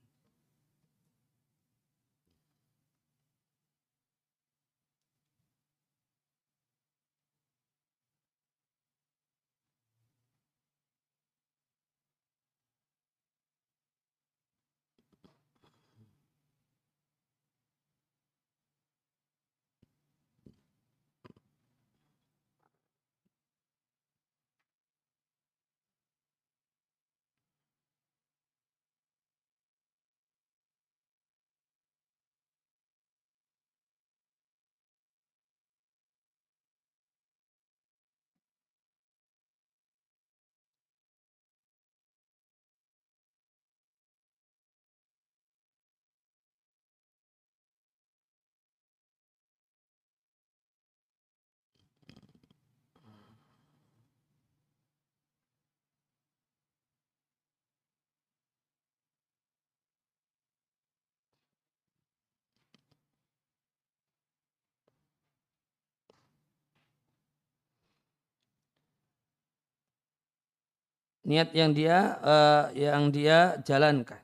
[71.25, 74.21] Niat yang dia uh, yang dia jalankan.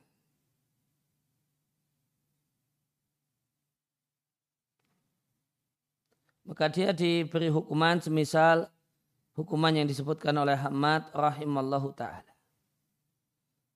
[6.46, 8.70] Maka dia diberi hukuman semisal
[9.34, 12.28] hukuman yang disebutkan oleh Hamad rahimallahu taala.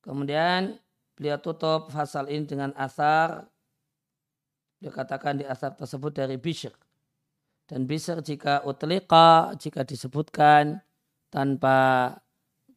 [0.04, 0.78] Kemudian
[1.18, 3.48] beliau tutup pasal ini dengan asar
[4.76, 6.72] dia katakan di asar tersebut dari Bishr.
[7.66, 10.84] Dan Bishr jika utlika, jika disebutkan
[11.32, 12.12] tanpa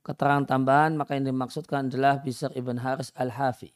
[0.04, 3.72] keterangan tambahan maka yang dimaksudkan adalah Bisr ibn Haris al-Hafi.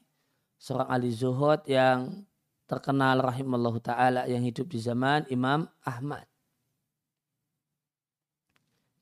[0.57, 2.23] Seorang ahli zuhud yang
[2.65, 6.23] terkenal rahimallahu ta'ala yang hidup di zaman Imam Ahmad.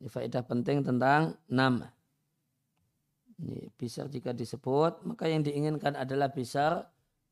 [0.02, 1.86] Ini faedah penting tentang nama.
[3.38, 6.82] Ini Bisr jika disebut maka yang diinginkan adalah Bisr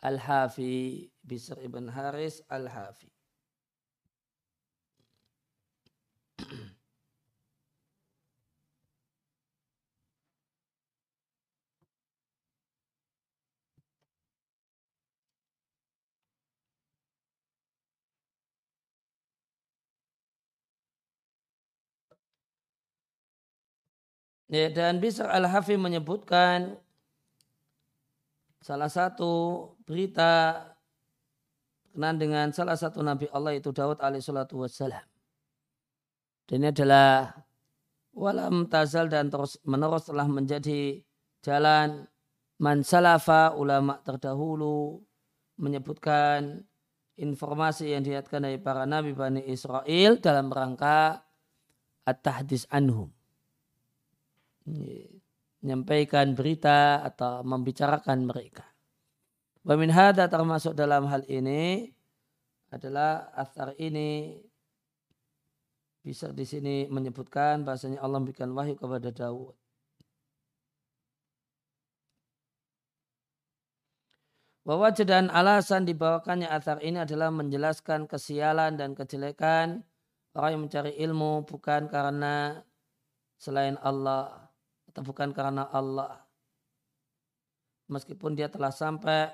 [0.05, 1.09] al-Hafi.
[1.25, 3.18] Bisr ibn Haris al-Hafi.
[24.49, 26.81] Ya, dan bisa Al-Hafi menyebutkan
[28.65, 30.57] salah satu berita
[31.99, 35.03] berkenaan dengan salah satu Nabi Allah itu Daud alaihissalatu wassalam.
[36.47, 37.35] Dan ini adalah
[38.15, 41.03] walam tazal dan terus menerus telah menjadi
[41.43, 42.07] jalan
[42.55, 45.03] man salafa ulama terdahulu
[45.59, 46.63] menyebutkan
[47.19, 51.19] informasi yang dihatkan dari para nabi Bani Israel dalam rangka
[52.07, 53.11] at-tahdis anhum
[54.69, 58.65] menyampaikan berita atau membicarakan mereka.
[59.67, 61.91] Wamin hada termasuk dalam hal ini
[62.71, 64.39] adalah asar ini
[65.99, 69.53] bisa di sini menyebutkan bahasanya Allah memberikan wahyu kepada Daud.
[74.65, 79.81] Bahwa dan alasan dibawakannya asar ini adalah menjelaskan kesialan dan kejelekan
[80.37, 82.61] orang yang mencari ilmu bukan karena
[83.41, 84.48] selain Allah
[84.89, 86.25] atau bukan karena Allah.
[87.89, 89.29] Meskipun dia telah sampai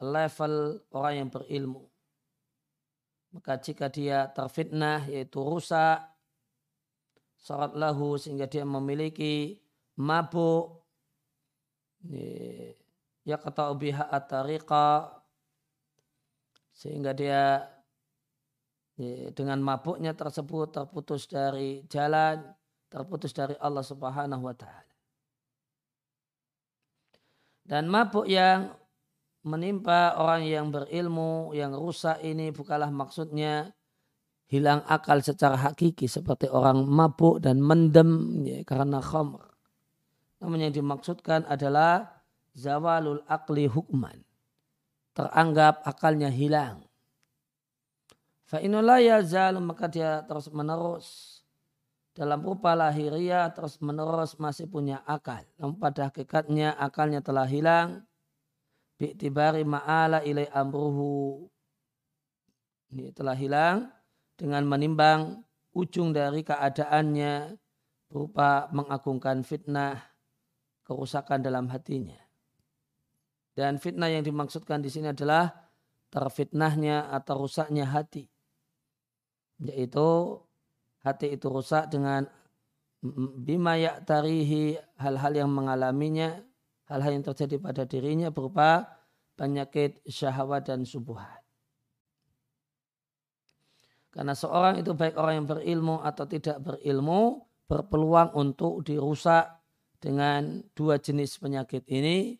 [0.00, 1.84] level orang yang berilmu.
[3.28, 6.00] Maka jika dia terfitnah yaitu rusak,
[7.36, 9.60] syarat lahu sehingga dia memiliki
[10.00, 10.84] mabuk,
[13.24, 15.12] ya kata ubiha atariqa,
[16.72, 17.68] sehingga dia
[19.36, 22.42] dengan mabuknya tersebut terputus dari jalan,
[22.88, 24.92] terputus dari Allah Subhanahu wa taala.
[27.68, 28.72] Dan mabuk yang
[29.44, 33.76] menimpa orang yang berilmu, yang rusak ini bukanlah maksudnya
[34.48, 39.44] hilang akal secara hakiki seperti orang mabuk dan mendem ya, karena khamr.
[40.40, 42.24] Namun yang dimaksudkan adalah
[42.56, 44.24] zawalul akli hukman.
[45.12, 46.88] Teranggap akalnya hilang.
[48.48, 49.20] Fa'inullah ya
[49.60, 51.37] maka dia terus menerus
[52.18, 55.46] dalam rupa lahiriah terus menerus masih punya akal.
[55.54, 58.02] Namun pada hakikatnya akalnya telah hilang.
[58.98, 61.46] Bi'tibari ma'ala ilai amruhu.
[62.90, 63.86] Ini telah hilang
[64.34, 67.54] dengan menimbang ujung dari keadaannya
[68.10, 70.02] berupa mengagungkan fitnah
[70.82, 72.18] kerusakan dalam hatinya.
[73.54, 75.54] Dan fitnah yang dimaksudkan di sini adalah
[76.10, 78.26] terfitnahnya atau rusaknya hati.
[79.62, 80.42] Yaitu
[81.08, 82.28] hati itu rusak dengan
[83.40, 86.36] bima tarihi hal-hal yang mengalaminya,
[86.90, 88.98] hal-hal yang terjadi pada dirinya berupa
[89.38, 91.40] penyakit syahwat dan subuhat.
[94.10, 99.46] Karena seorang itu baik orang yang berilmu atau tidak berilmu berpeluang untuk dirusak
[100.02, 102.34] dengan dua jenis penyakit ini.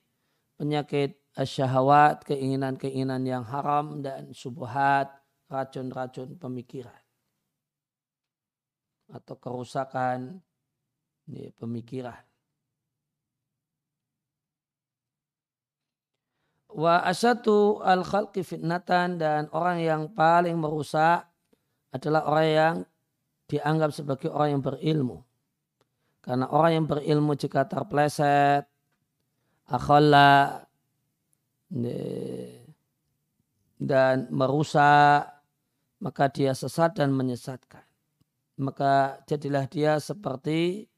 [0.59, 7.08] Penyakit syahwat, keinginan-keinginan yang haram dan subuhat, racun-racun pemikiran.
[9.09, 10.41] Atau kerusakan
[11.29, 12.29] ini, pemikiran.
[16.69, 21.25] Wa asatu al khalqi fitnatan dan orang yang paling merusak
[21.89, 22.77] adalah orang yang
[23.49, 25.25] dianggap sebagai orang yang berilmu.
[26.21, 28.69] Karena orang yang berilmu jika terpleset,
[29.65, 30.69] akhalla,
[33.81, 35.25] dan merusak,
[36.05, 37.88] maka dia sesat dan menyesatkan.
[38.59, 40.91] Maka jadilah dia seperti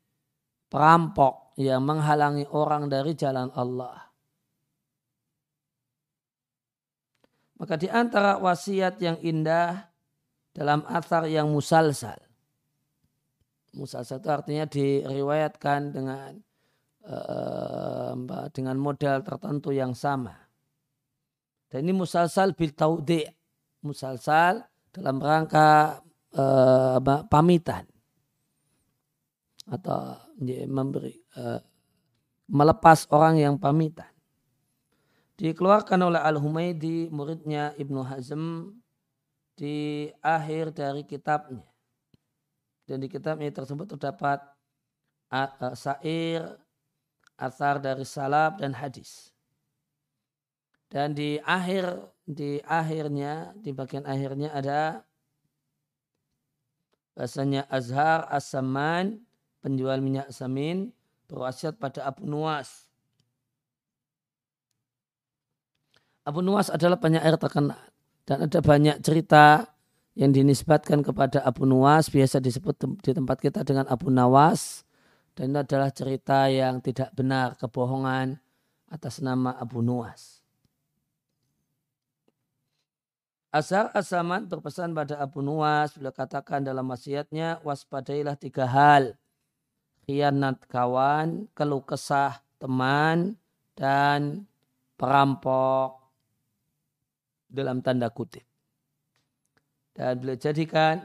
[0.73, 4.11] perampok yang menghalangi orang dari jalan Allah.
[7.61, 9.93] Maka di antara wasiat yang indah
[10.57, 12.17] dalam asar yang musalsal.
[13.77, 16.33] Musalsal itu artinya diriwayatkan dengan
[17.05, 20.33] uh, dengan model tertentu yang sama.
[21.69, 23.23] Dan ini musalsal bil taudi.
[23.85, 26.01] Musalsal dalam rangka
[26.35, 27.87] uh, pamitan
[29.71, 30.19] atau
[30.67, 31.63] memberi uh,
[32.51, 34.11] melepas orang yang pamitan.
[35.39, 38.77] Dikeluarkan oleh Al-Humaydi muridnya Ibnu Hazm
[39.57, 41.65] di akhir dari kitabnya.
[42.85, 44.43] Dan di kitabnya tersebut terdapat
[45.79, 46.43] sair,
[47.39, 49.33] asar dari salaf dan hadis.
[50.91, 51.87] Dan di akhir
[52.27, 55.07] di akhirnya di bagian akhirnya ada
[57.15, 59.23] bahasanya Azhar As-Saman
[59.61, 60.91] penjual minyak samin
[61.29, 62.89] berwasiat pada Abu Nuwas.
[66.25, 67.81] Abu Nuwas adalah penyair terkenal
[68.29, 69.67] dan ada banyak cerita
[70.19, 74.83] yang dinisbatkan kepada Abu Nuwas, biasa disebut di tempat kita dengan Abu Nawas.
[75.33, 78.37] Dan itu adalah cerita yang tidak benar, kebohongan
[78.91, 80.40] atas nama Abu Nuwas.
[83.51, 89.19] Asar Asaman berpesan pada Abu Nuwas, beliau katakan dalam wasiatnya, waspadailah tiga hal.
[90.07, 93.35] Khianat kawan, keluh kesah teman,
[93.75, 94.47] dan
[94.95, 95.99] perampok
[97.51, 98.47] dalam tanda kutip.
[99.99, 101.03] Dan beliau jadikan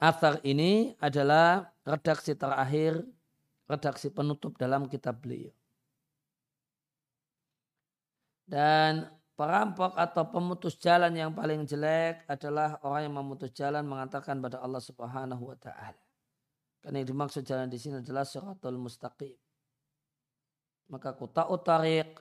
[0.00, 3.04] Athar ini adalah redaksi terakhir,
[3.68, 5.52] redaksi penutup dalam kitab beliau.
[8.44, 14.62] Dan perampok atau pemutus jalan yang paling jelek adalah orang yang memutus jalan mengatakan pada
[14.62, 15.98] Allah Subhanahu wa taala.
[16.78, 19.34] Karena yang dimaksud jalan di sini adalah suratul mustaqim.
[20.92, 22.20] Maka kota utarik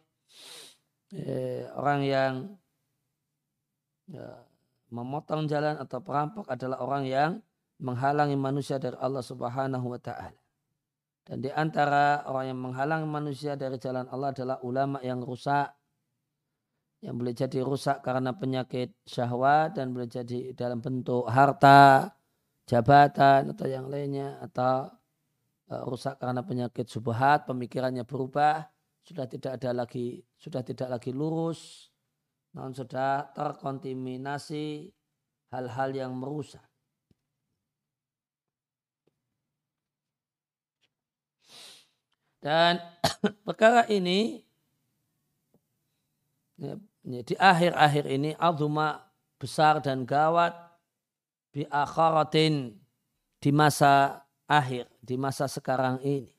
[1.12, 2.34] eh, orang yang
[4.08, 4.40] ya,
[4.90, 7.32] memotong jalan atau perampok adalah orang yang
[7.84, 10.40] menghalangi manusia dari Allah Subhanahu wa taala.
[11.24, 15.72] Dan di antara orang yang menghalangi manusia dari jalan Allah adalah ulama yang rusak
[17.04, 22.16] yang boleh jadi rusak karena penyakit syahwat dan boleh jadi dalam bentuk harta,
[22.64, 24.88] jabatan atau yang lainnya atau
[25.68, 28.64] uh, rusak karena penyakit subhat, pemikirannya berubah
[29.04, 31.92] sudah tidak ada lagi sudah tidak lagi lurus
[32.56, 34.88] namun sudah terkontaminasi
[35.52, 36.64] hal-hal yang merusak.
[42.40, 42.78] Dan
[43.48, 44.44] perkara ini
[46.60, 49.04] ya, di akhir-akhir ini azuma
[49.36, 50.56] besar dan gawat
[51.52, 52.80] bi akharatin
[53.44, 56.32] di masa akhir di masa sekarang ini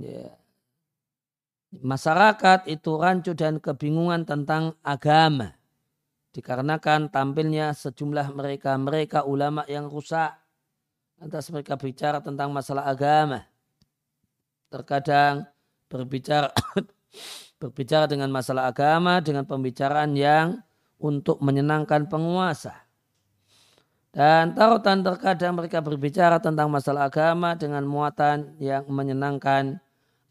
[0.00, 0.32] ya,
[1.76, 5.54] masyarakat itu rancu dan kebingungan tentang agama.
[6.30, 10.30] Dikarenakan tampilnya sejumlah mereka-mereka ulama yang rusak.
[11.18, 13.44] Lantas mereka bicara tentang masalah agama.
[14.70, 15.50] Terkadang
[15.90, 16.54] berbicara
[17.60, 20.64] berbicara dengan masalah agama dengan pembicaraan yang
[20.96, 22.88] untuk menyenangkan penguasa.
[24.10, 29.78] Dan tarutan terkadang mereka berbicara tentang masalah agama dengan muatan yang menyenangkan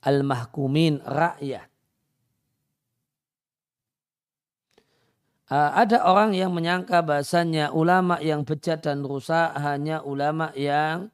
[0.04, 1.70] al-mahkumin rakyat.
[5.50, 11.10] Uh, ada orang yang menyangka bahasanya ulama yang bejat dan rusak hanya ulama yang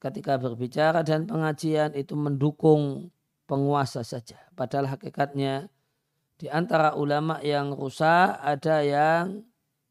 [0.00, 3.12] ketika berbicara dan pengajian itu mendukung
[3.46, 4.36] penguasa saja.
[4.52, 5.70] Padahal hakikatnya
[6.36, 9.46] di antara ulama yang rusak ada yang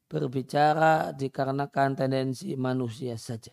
[0.06, 3.50] berbicara dikarenakan tendensi manusia saja.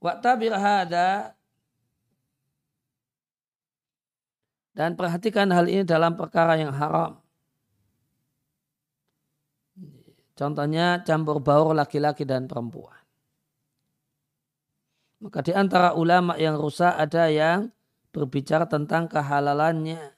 [0.00, 1.32] Waktabir hada
[4.72, 7.20] dan perhatikan hal ini dalam perkara yang haram.
[10.34, 13.03] Contohnya campur baur laki-laki dan perempuan.
[15.22, 17.70] Maka di antara ulama yang rusak ada yang
[18.14, 20.14] berbicara tentang kehalalannya.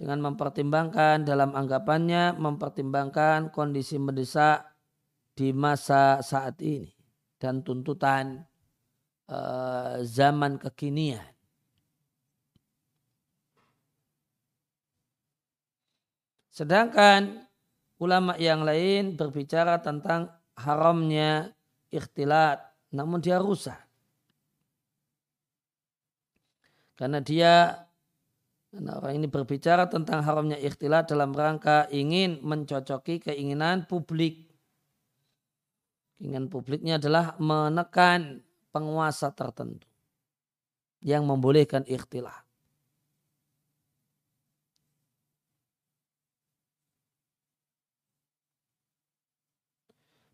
[0.00, 4.64] Dengan mempertimbangkan dalam anggapannya, mempertimbangkan kondisi mendesak
[5.36, 6.88] di masa saat ini
[7.36, 8.48] dan tuntutan
[9.28, 11.24] uh, zaman kekinian.
[16.48, 17.48] Sedangkan
[18.00, 21.56] ulama yang lain berbicara tentang haramnya
[21.88, 22.60] ikhtilat,
[22.90, 23.78] namun dia rusak.
[26.98, 27.86] Karena dia
[28.70, 34.46] karena orang ini berbicara tentang haramnya ikhtilat dalam rangka ingin mencocoki keinginan publik.
[36.18, 39.90] Keinginan publiknya adalah menekan penguasa tertentu
[41.02, 42.46] yang membolehkan ikhtilat.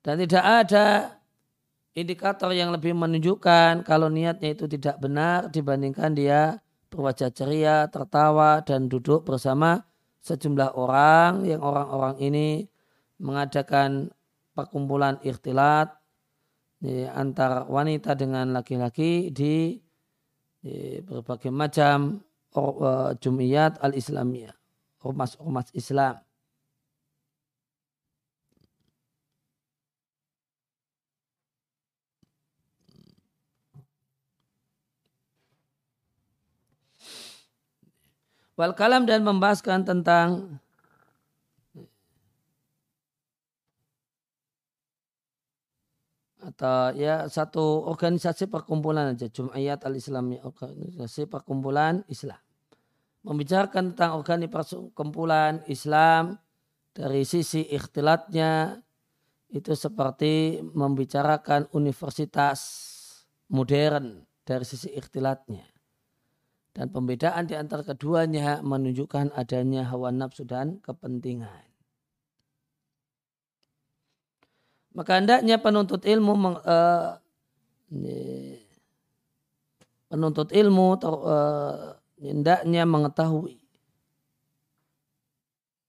[0.04, 1.15] Dan tidak ada
[1.96, 6.60] indikator yang lebih menunjukkan kalau niatnya itu tidak benar dibandingkan dia
[6.92, 9.82] berwajah ceria, tertawa, dan duduk bersama
[10.22, 12.48] sejumlah orang yang orang-orang ini
[13.16, 14.12] mengadakan
[14.52, 15.96] perkumpulan ikhtilat
[16.84, 19.80] ya, antara wanita dengan laki-laki di,
[20.60, 22.20] di berbagai macam
[22.56, 24.54] uh, jumiyat al-islamiyah,
[25.04, 26.25] ormas-ormas Islam.
[38.56, 40.56] Wal kalam dan membahaskan tentang
[46.40, 52.40] atau ya satu organisasi perkumpulan aja Jum'iyat al-Islamiyah organisasi perkumpulan Islam.
[53.28, 56.40] Membicarakan tentang organisasi perkumpulan Islam
[56.96, 58.80] dari sisi ikhtilatnya
[59.52, 62.58] itu seperti membicarakan universitas
[63.52, 65.75] modern dari sisi ikhtilatnya
[66.76, 71.64] dan pembedaan di antara keduanya menunjukkan adanya hawa nafsu dan kepentingan
[74.96, 77.20] Maka hendaknya penuntut ilmu meng, uh,
[80.08, 83.60] penuntut ilmu uh, hendaknya mengetahui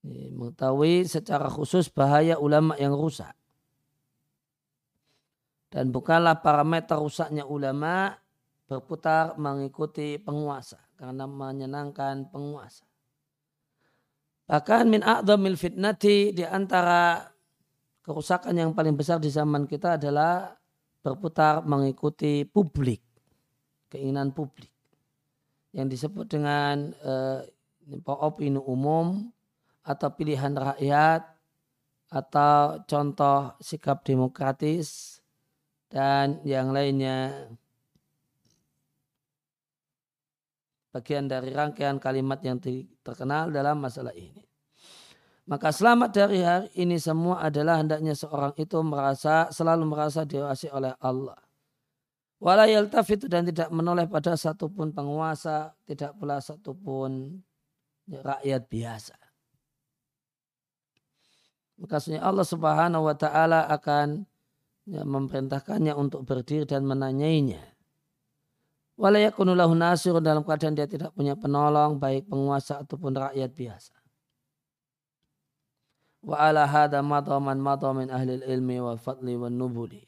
[0.08, 3.32] mengetahui secara khusus bahaya ulama yang rusak.
[5.72, 8.16] Dan bukanlah parameter rusaknya ulama
[8.68, 12.84] berputar mengikuti penguasa karena menyenangkan penguasa.
[14.48, 17.24] Bahkan min a'dhamil fitnati di antara
[18.04, 20.56] kerusakan yang paling besar di zaman kita adalah
[21.04, 23.04] berputar mengikuti publik,
[23.92, 24.72] keinginan publik.
[25.76, 27.44] Yang disebut dengan eh,
[28.08, 29.32] opini umum
[29.84, 31.24] atau pilihan rakyat
[32.08, 35.20] atau contoh sikap demokratis
[35.92, 37.48] dan yang lainnya
[40.98, 42.58] bagian dari rangkaian kalimat yang
[43.06, 44.42] terkenal dalam masalah ini.
[45.48, 50.92] Maka selamat dari hari ini semua adalah hendaknya seorang itu merasa selalu merasa diawasi oleh
[51.00, 51.38] Allah.
[52.42, 57.40] Wala yaltafit dan tidak menoleh pada satupun penguasa, tidak pula satupun
[58.10, 59.16] rakyat biasa.
[61.78, 64.26] Maka Allah subhanahu wa ta'ala akan
[64.90, 67.77] ya, memerintahkannya untuk berdiri dan menanyainya.
[68.98, 73.94] Walayakunulahu nasir dalam keadaan dia tidak punya penolong baik penguasa ataupun rakyat biasa.
[76.26, 80.02] Wa ala hada madha man madha min ahli ilmi wal fadli wal nubuli.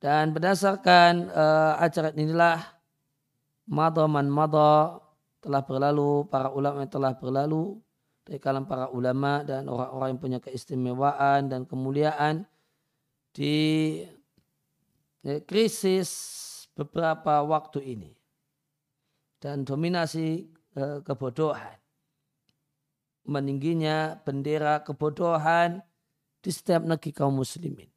[0.00, 2.56] Dan berdasarkan uh, ajaran inilah
[3.68, 4.96] madha man madha
[5.44, 7.84] telah berlalu, para ulama telah berlalu
[8.26, 12.42] dari kalangan para ulama dan orang-orang yang punya keistimewaan dan kemuliaan
[13.30, 14.02] di
[15.46, 16.10] krisis
[16.74, 18.12] beberapa waktu ini
[19.38, 21.78] dan dominasi eh, kebodohan.
[23.26, 25.82] Meningginya bendera kebodohan
[26.42, 27.90] di setiap negeri kaum muslimin.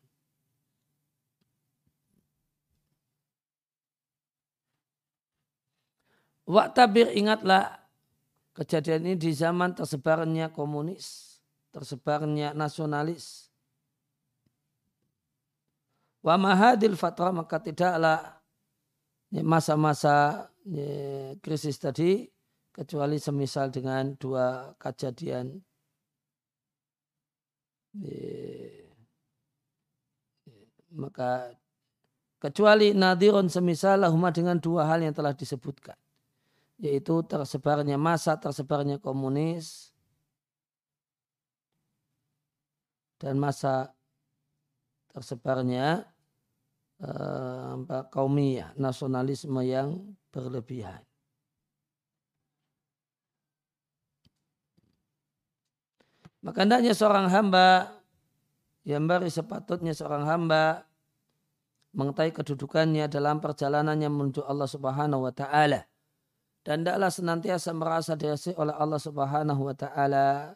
[6.49, 7.78] Waktabir ingatlah
[8.60, 11.39] kejadian ini di zaman tersebarnya komunis,
[11.72, 13.47] tersebarnya nasionalis.
[16.20, 18.43] Wa mahadil fatra maka tidaklah
[19.32, 20.51] masa-masa
[21.39, 22.28] krisis tadi
[22.76, 25.64] kecuali semisal dengan dua kejadian
[30.91, 31.55] maka
[32.41, 35.95] kecuali nadirun semisal lahuma dengan dua hal yang telah disebutkan
[36.80, 39.91] yaitu tersebarnya masa tersebarnya komunis
[43.19, 43.91] dan masa
[45.11, 46.07] tersebarnya
[47.03, 47.75] uh,
[48.07, 51.03] kaumiyah nasionalisme yang berlebihan.
[56.39, 57.91] Maka hendaknya seorang hamba
[58.88, 60.88] yang bari sepatutnya seorang hamba
[61.91, 65.88] mengetahui kedudukannya dalam perjalanannya menuju Allah Subhanahu wa taala
[66.64, 70.53] dan tidaklah senantiasa merasa diasihi oleh Allah Subhanahu wa taala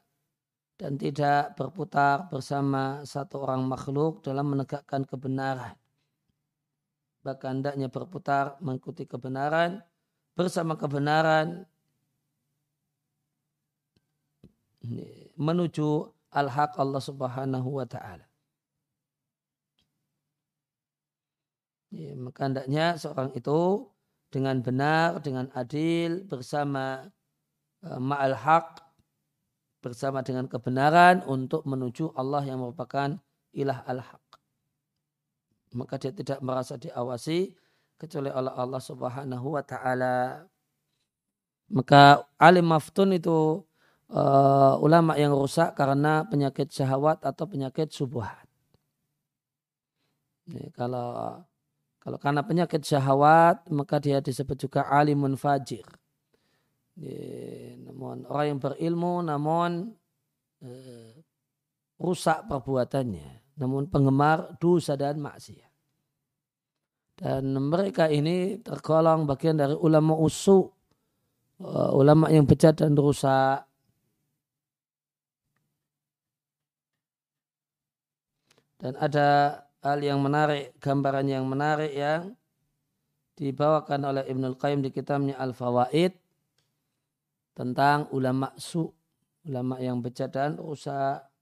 [0.75, 5.77] dan tidak berputar bersama satu orang makhluk dalam menegakkan kebenaran.
[7.23, 9.79] Bahkan hendaknya berputar mengikuti kebenaran
[10.35, 11.63] bersama kebenaran
[15.39, 18.27] menuju al-haq Allah Subhanahu wa taala.
[21.93, 23.85] Ya, maka hendaknya seorang itu
[24.33, 27.05] dengan benar, dengan adil, bersama
[27.85, 28.81] uh, ma'al haq,
[29.85, 33.19] bersama dengan kebenaran untuk menuju Allah yang merupakan
[33.53, 34.25] ilah al-haq.
[35.77, 37.53] Maka dia tidak merasa diawasi
[37.99, 40.47] kecuali oleh Allah subhanahu wa ta'ala.
[41.73, 43.61] Maka alim maftun itu
[44.09, 48.47] uh, ulama yang rusak karena penyakit syahwat atau penyakit subuhat.
[50.47, 51.39] Ini kalau
[52.03, 55.87] kalau karena penyakit syahwat, maka dia disebut juga alimun fajir.
[57.79, 59.95] namun orang yang berilmu namun
[60.59, 61.15] eh,
[62.03, 63.55] rusak perbuatannya.
[63.55, 65.71] Namun penggemar dosa dan maksiat.
[67.23, 70.67] Dan mereka ini tergolong bagian dari ulama usu.
[71.63, 73.63] Uh, ulama yang bejat dan rusak.
[78.81, 82.31] Dan ada hal yang menarik, gambaran yang menarik yang
[83.35, 86.15] dibawakan oleh Ibnul Qayyim di kitabnya Al-Fawaid
[87.53, 88.87] tentang ulama su,
[89.43, 91.32] ulama yang bejat dan rusak.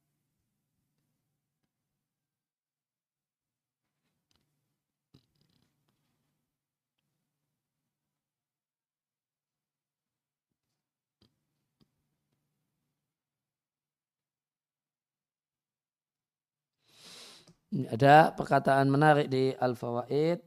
[17.72, 20.44] Ada perkataan menarik di Al-Fawaid.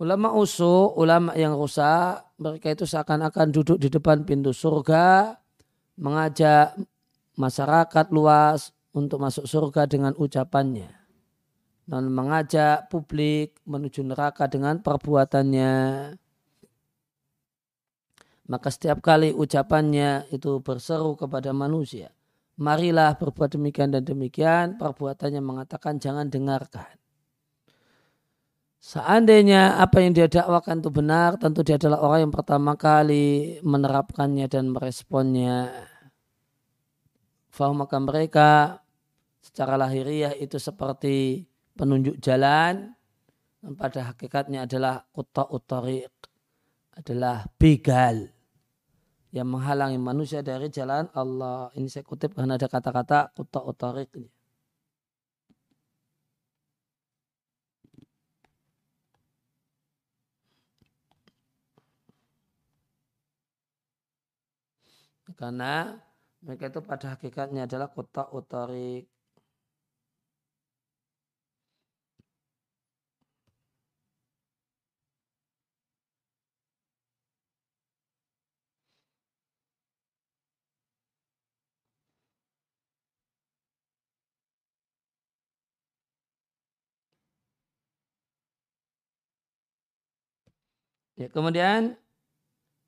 [0.00, 5.36] Ulama usu, ulama yang rusak, mereka itu seakan-akan duduk di depan pintu surga,
[6.00, 6.74] mengajak
[7.38, 11.01] masyarakat luas untuk masuk surga dengan ucapannya
[11.86, 15.74] dan mengajak publik menuju neraka dengan perbuatannya.
[18.50, 22.10] Maka setiap kali ucapannya itu berseru kepada manusia.
[22.60, 27.00] Marilah berbuat demikian dan demikian, perbuatannya mengatakan jangan dengarkan.
[28.82, 34.50] Seandainya apa yang dia dakwakan itu benar, tentu dia adalah orang yang pertama kali menerapkannya
[34.50, 35.70] dan meresponnya.
[37.46, 38.82] Faham maka mereka
[39.38, 41.46] secara lahiriah itu seperti
[41.78, 42.94] penunjuk jalan
[43.80, 46.12] pada hakikatnya adalah kota utariq
[46.98, 48.28] adalah begal
[49.32, 51.72] yang menghalangi manusia dari jalan Allah.
[51.78, 54.12] Ini saya kutip karena ada kata-kata kota utariq.
[65.40, 65.96] Karena
[66.44, 69.11] mereka itu pada hakikatnya adalah kota utariq
[91.12, 92.00] Ya, kemudian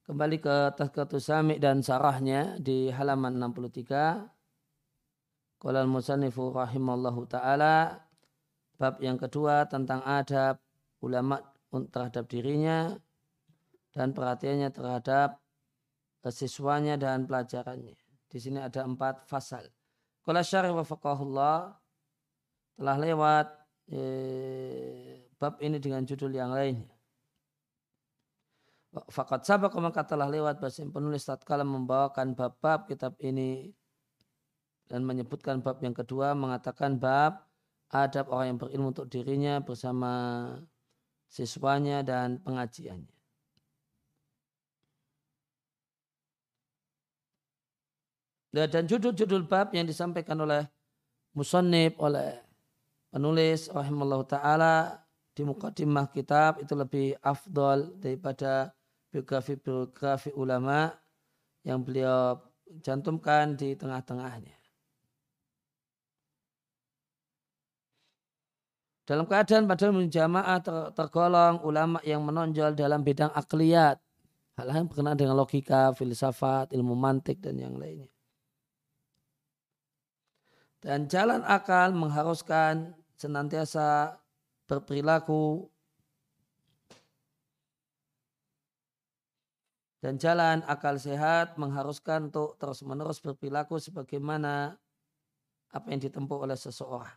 [0.09, 4.25] kembali ke Tazkatus Sami dan sarahnya di halaman 63.
[5.61, 8.01] Qala al-musannifu rahimallahu taala
[8.81, 10.57] bab yang kedua tentang adab
[11.05, 11.41] ulama
[11.93, 12.97] terhadap dirinya
[13.93, 15.45] dan perhatiannya terhadap
[16.33, 17.97] siswanya dan pelajarannya.
[18.25, 19.69] Di sini ada empat fasal.
[20.25, 21.77] Kala syarih wa faqahullah
[22.81, 23.47] telah lewat
[23.93, 26.94] eh, bab ini dengan judul yang lainnya.
[28.95, 33.75] Fakat sabak maka telah lewat bahasa penulis tatkala membawakan bab-bab kitab ini
[34.87, 37.43] dan menyebutkan bab yang kedua mengatakan bab
[37.91, 40.13] adab orang yang berilmu untuk dirinya bersama
[41.27, 43.11] siswanya dan pengajiannya.
[48.55, 50.63] Dan judul-judul bab yang disampaikan oleh
[51.35, 52.39] musannib oleh
[53.11, 55.03] penulis rahimallahu taala
[55.35, 58.71] di mukadimah kitab itu lebih afdol daripada
[59.15, 60.91] biografi-biografi ulama
[61.63, 62.35] yang beliau
[62.83, 64.59] cantumkan di tengah-tengahnya.
[69.07, 74.03] Dalam keadaan padahal jamaah ter tergolong ulama yang menonjol dalam bidang akliyat.
[74.55, 78.07] Hal yang berkenaan dengan logika, filsafat, ilmu mantik, dan yang lainnya.
[80.79, 84.15] Dan jalan akal mengharuskan senantiasa
[84.71, 85.67] berperilaku
[90.05, 94.77] Dan jalan akal sehat mengharuskan untuk terus-menerus berperilaku sebagaimana
[95.73, 97.17] apa yang ditempuh oleh seseorang.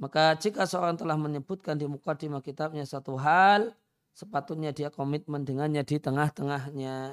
[0.00, 3.76] Maka jika seorang telah menyebutkan di mukadimah kitabnya satu hal,
[4.16, 7.12] sepatutnya dia komitmen dengannya di tengah-tengahnya.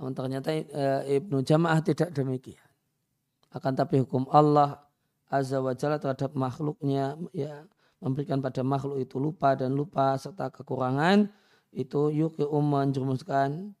[0.00, 2.72] Namun ternyata e, Ibnu Jamaah tidak demikian.
[3.52, 4.80] Akan tapi hukum Allah
[5.28, 7.68] Azza wa Jalla terhadap makhluknya ya
[8.00, 11.43] memberikan pada makhluk itu lupa dan lupa serta kekurangan
[11.74, 13.74] itu yuki menjerumuskan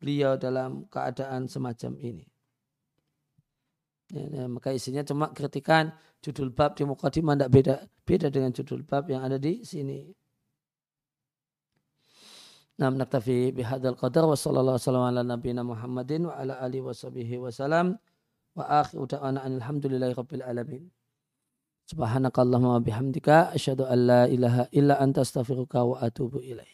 [0.00, 2.26] beliau dalam keadaan semacam ini.
[4.12, 7.74] Ya, ya, maka isinya cuma kritikan judul bab di mukadimah tidak beda
[8.04, 10.12] beda dengan judul bab yang ada di sini.
[12.74, 17.38] Nah, naktafi bihadzal qadar wa sallallahu wasallam ala nabiyina Muhammadin wa ala alihi wa sahbihi
[17.38, 17.94] wa salam
[18.58, 20.82] wa akhiru da'wana alhamdulillahi rabbil alamin.
[21.86, 26.73] Subhanakallahumma bihamdika asyhadu an la ilaha illa anta astaghfiruka wa atubu ilaik.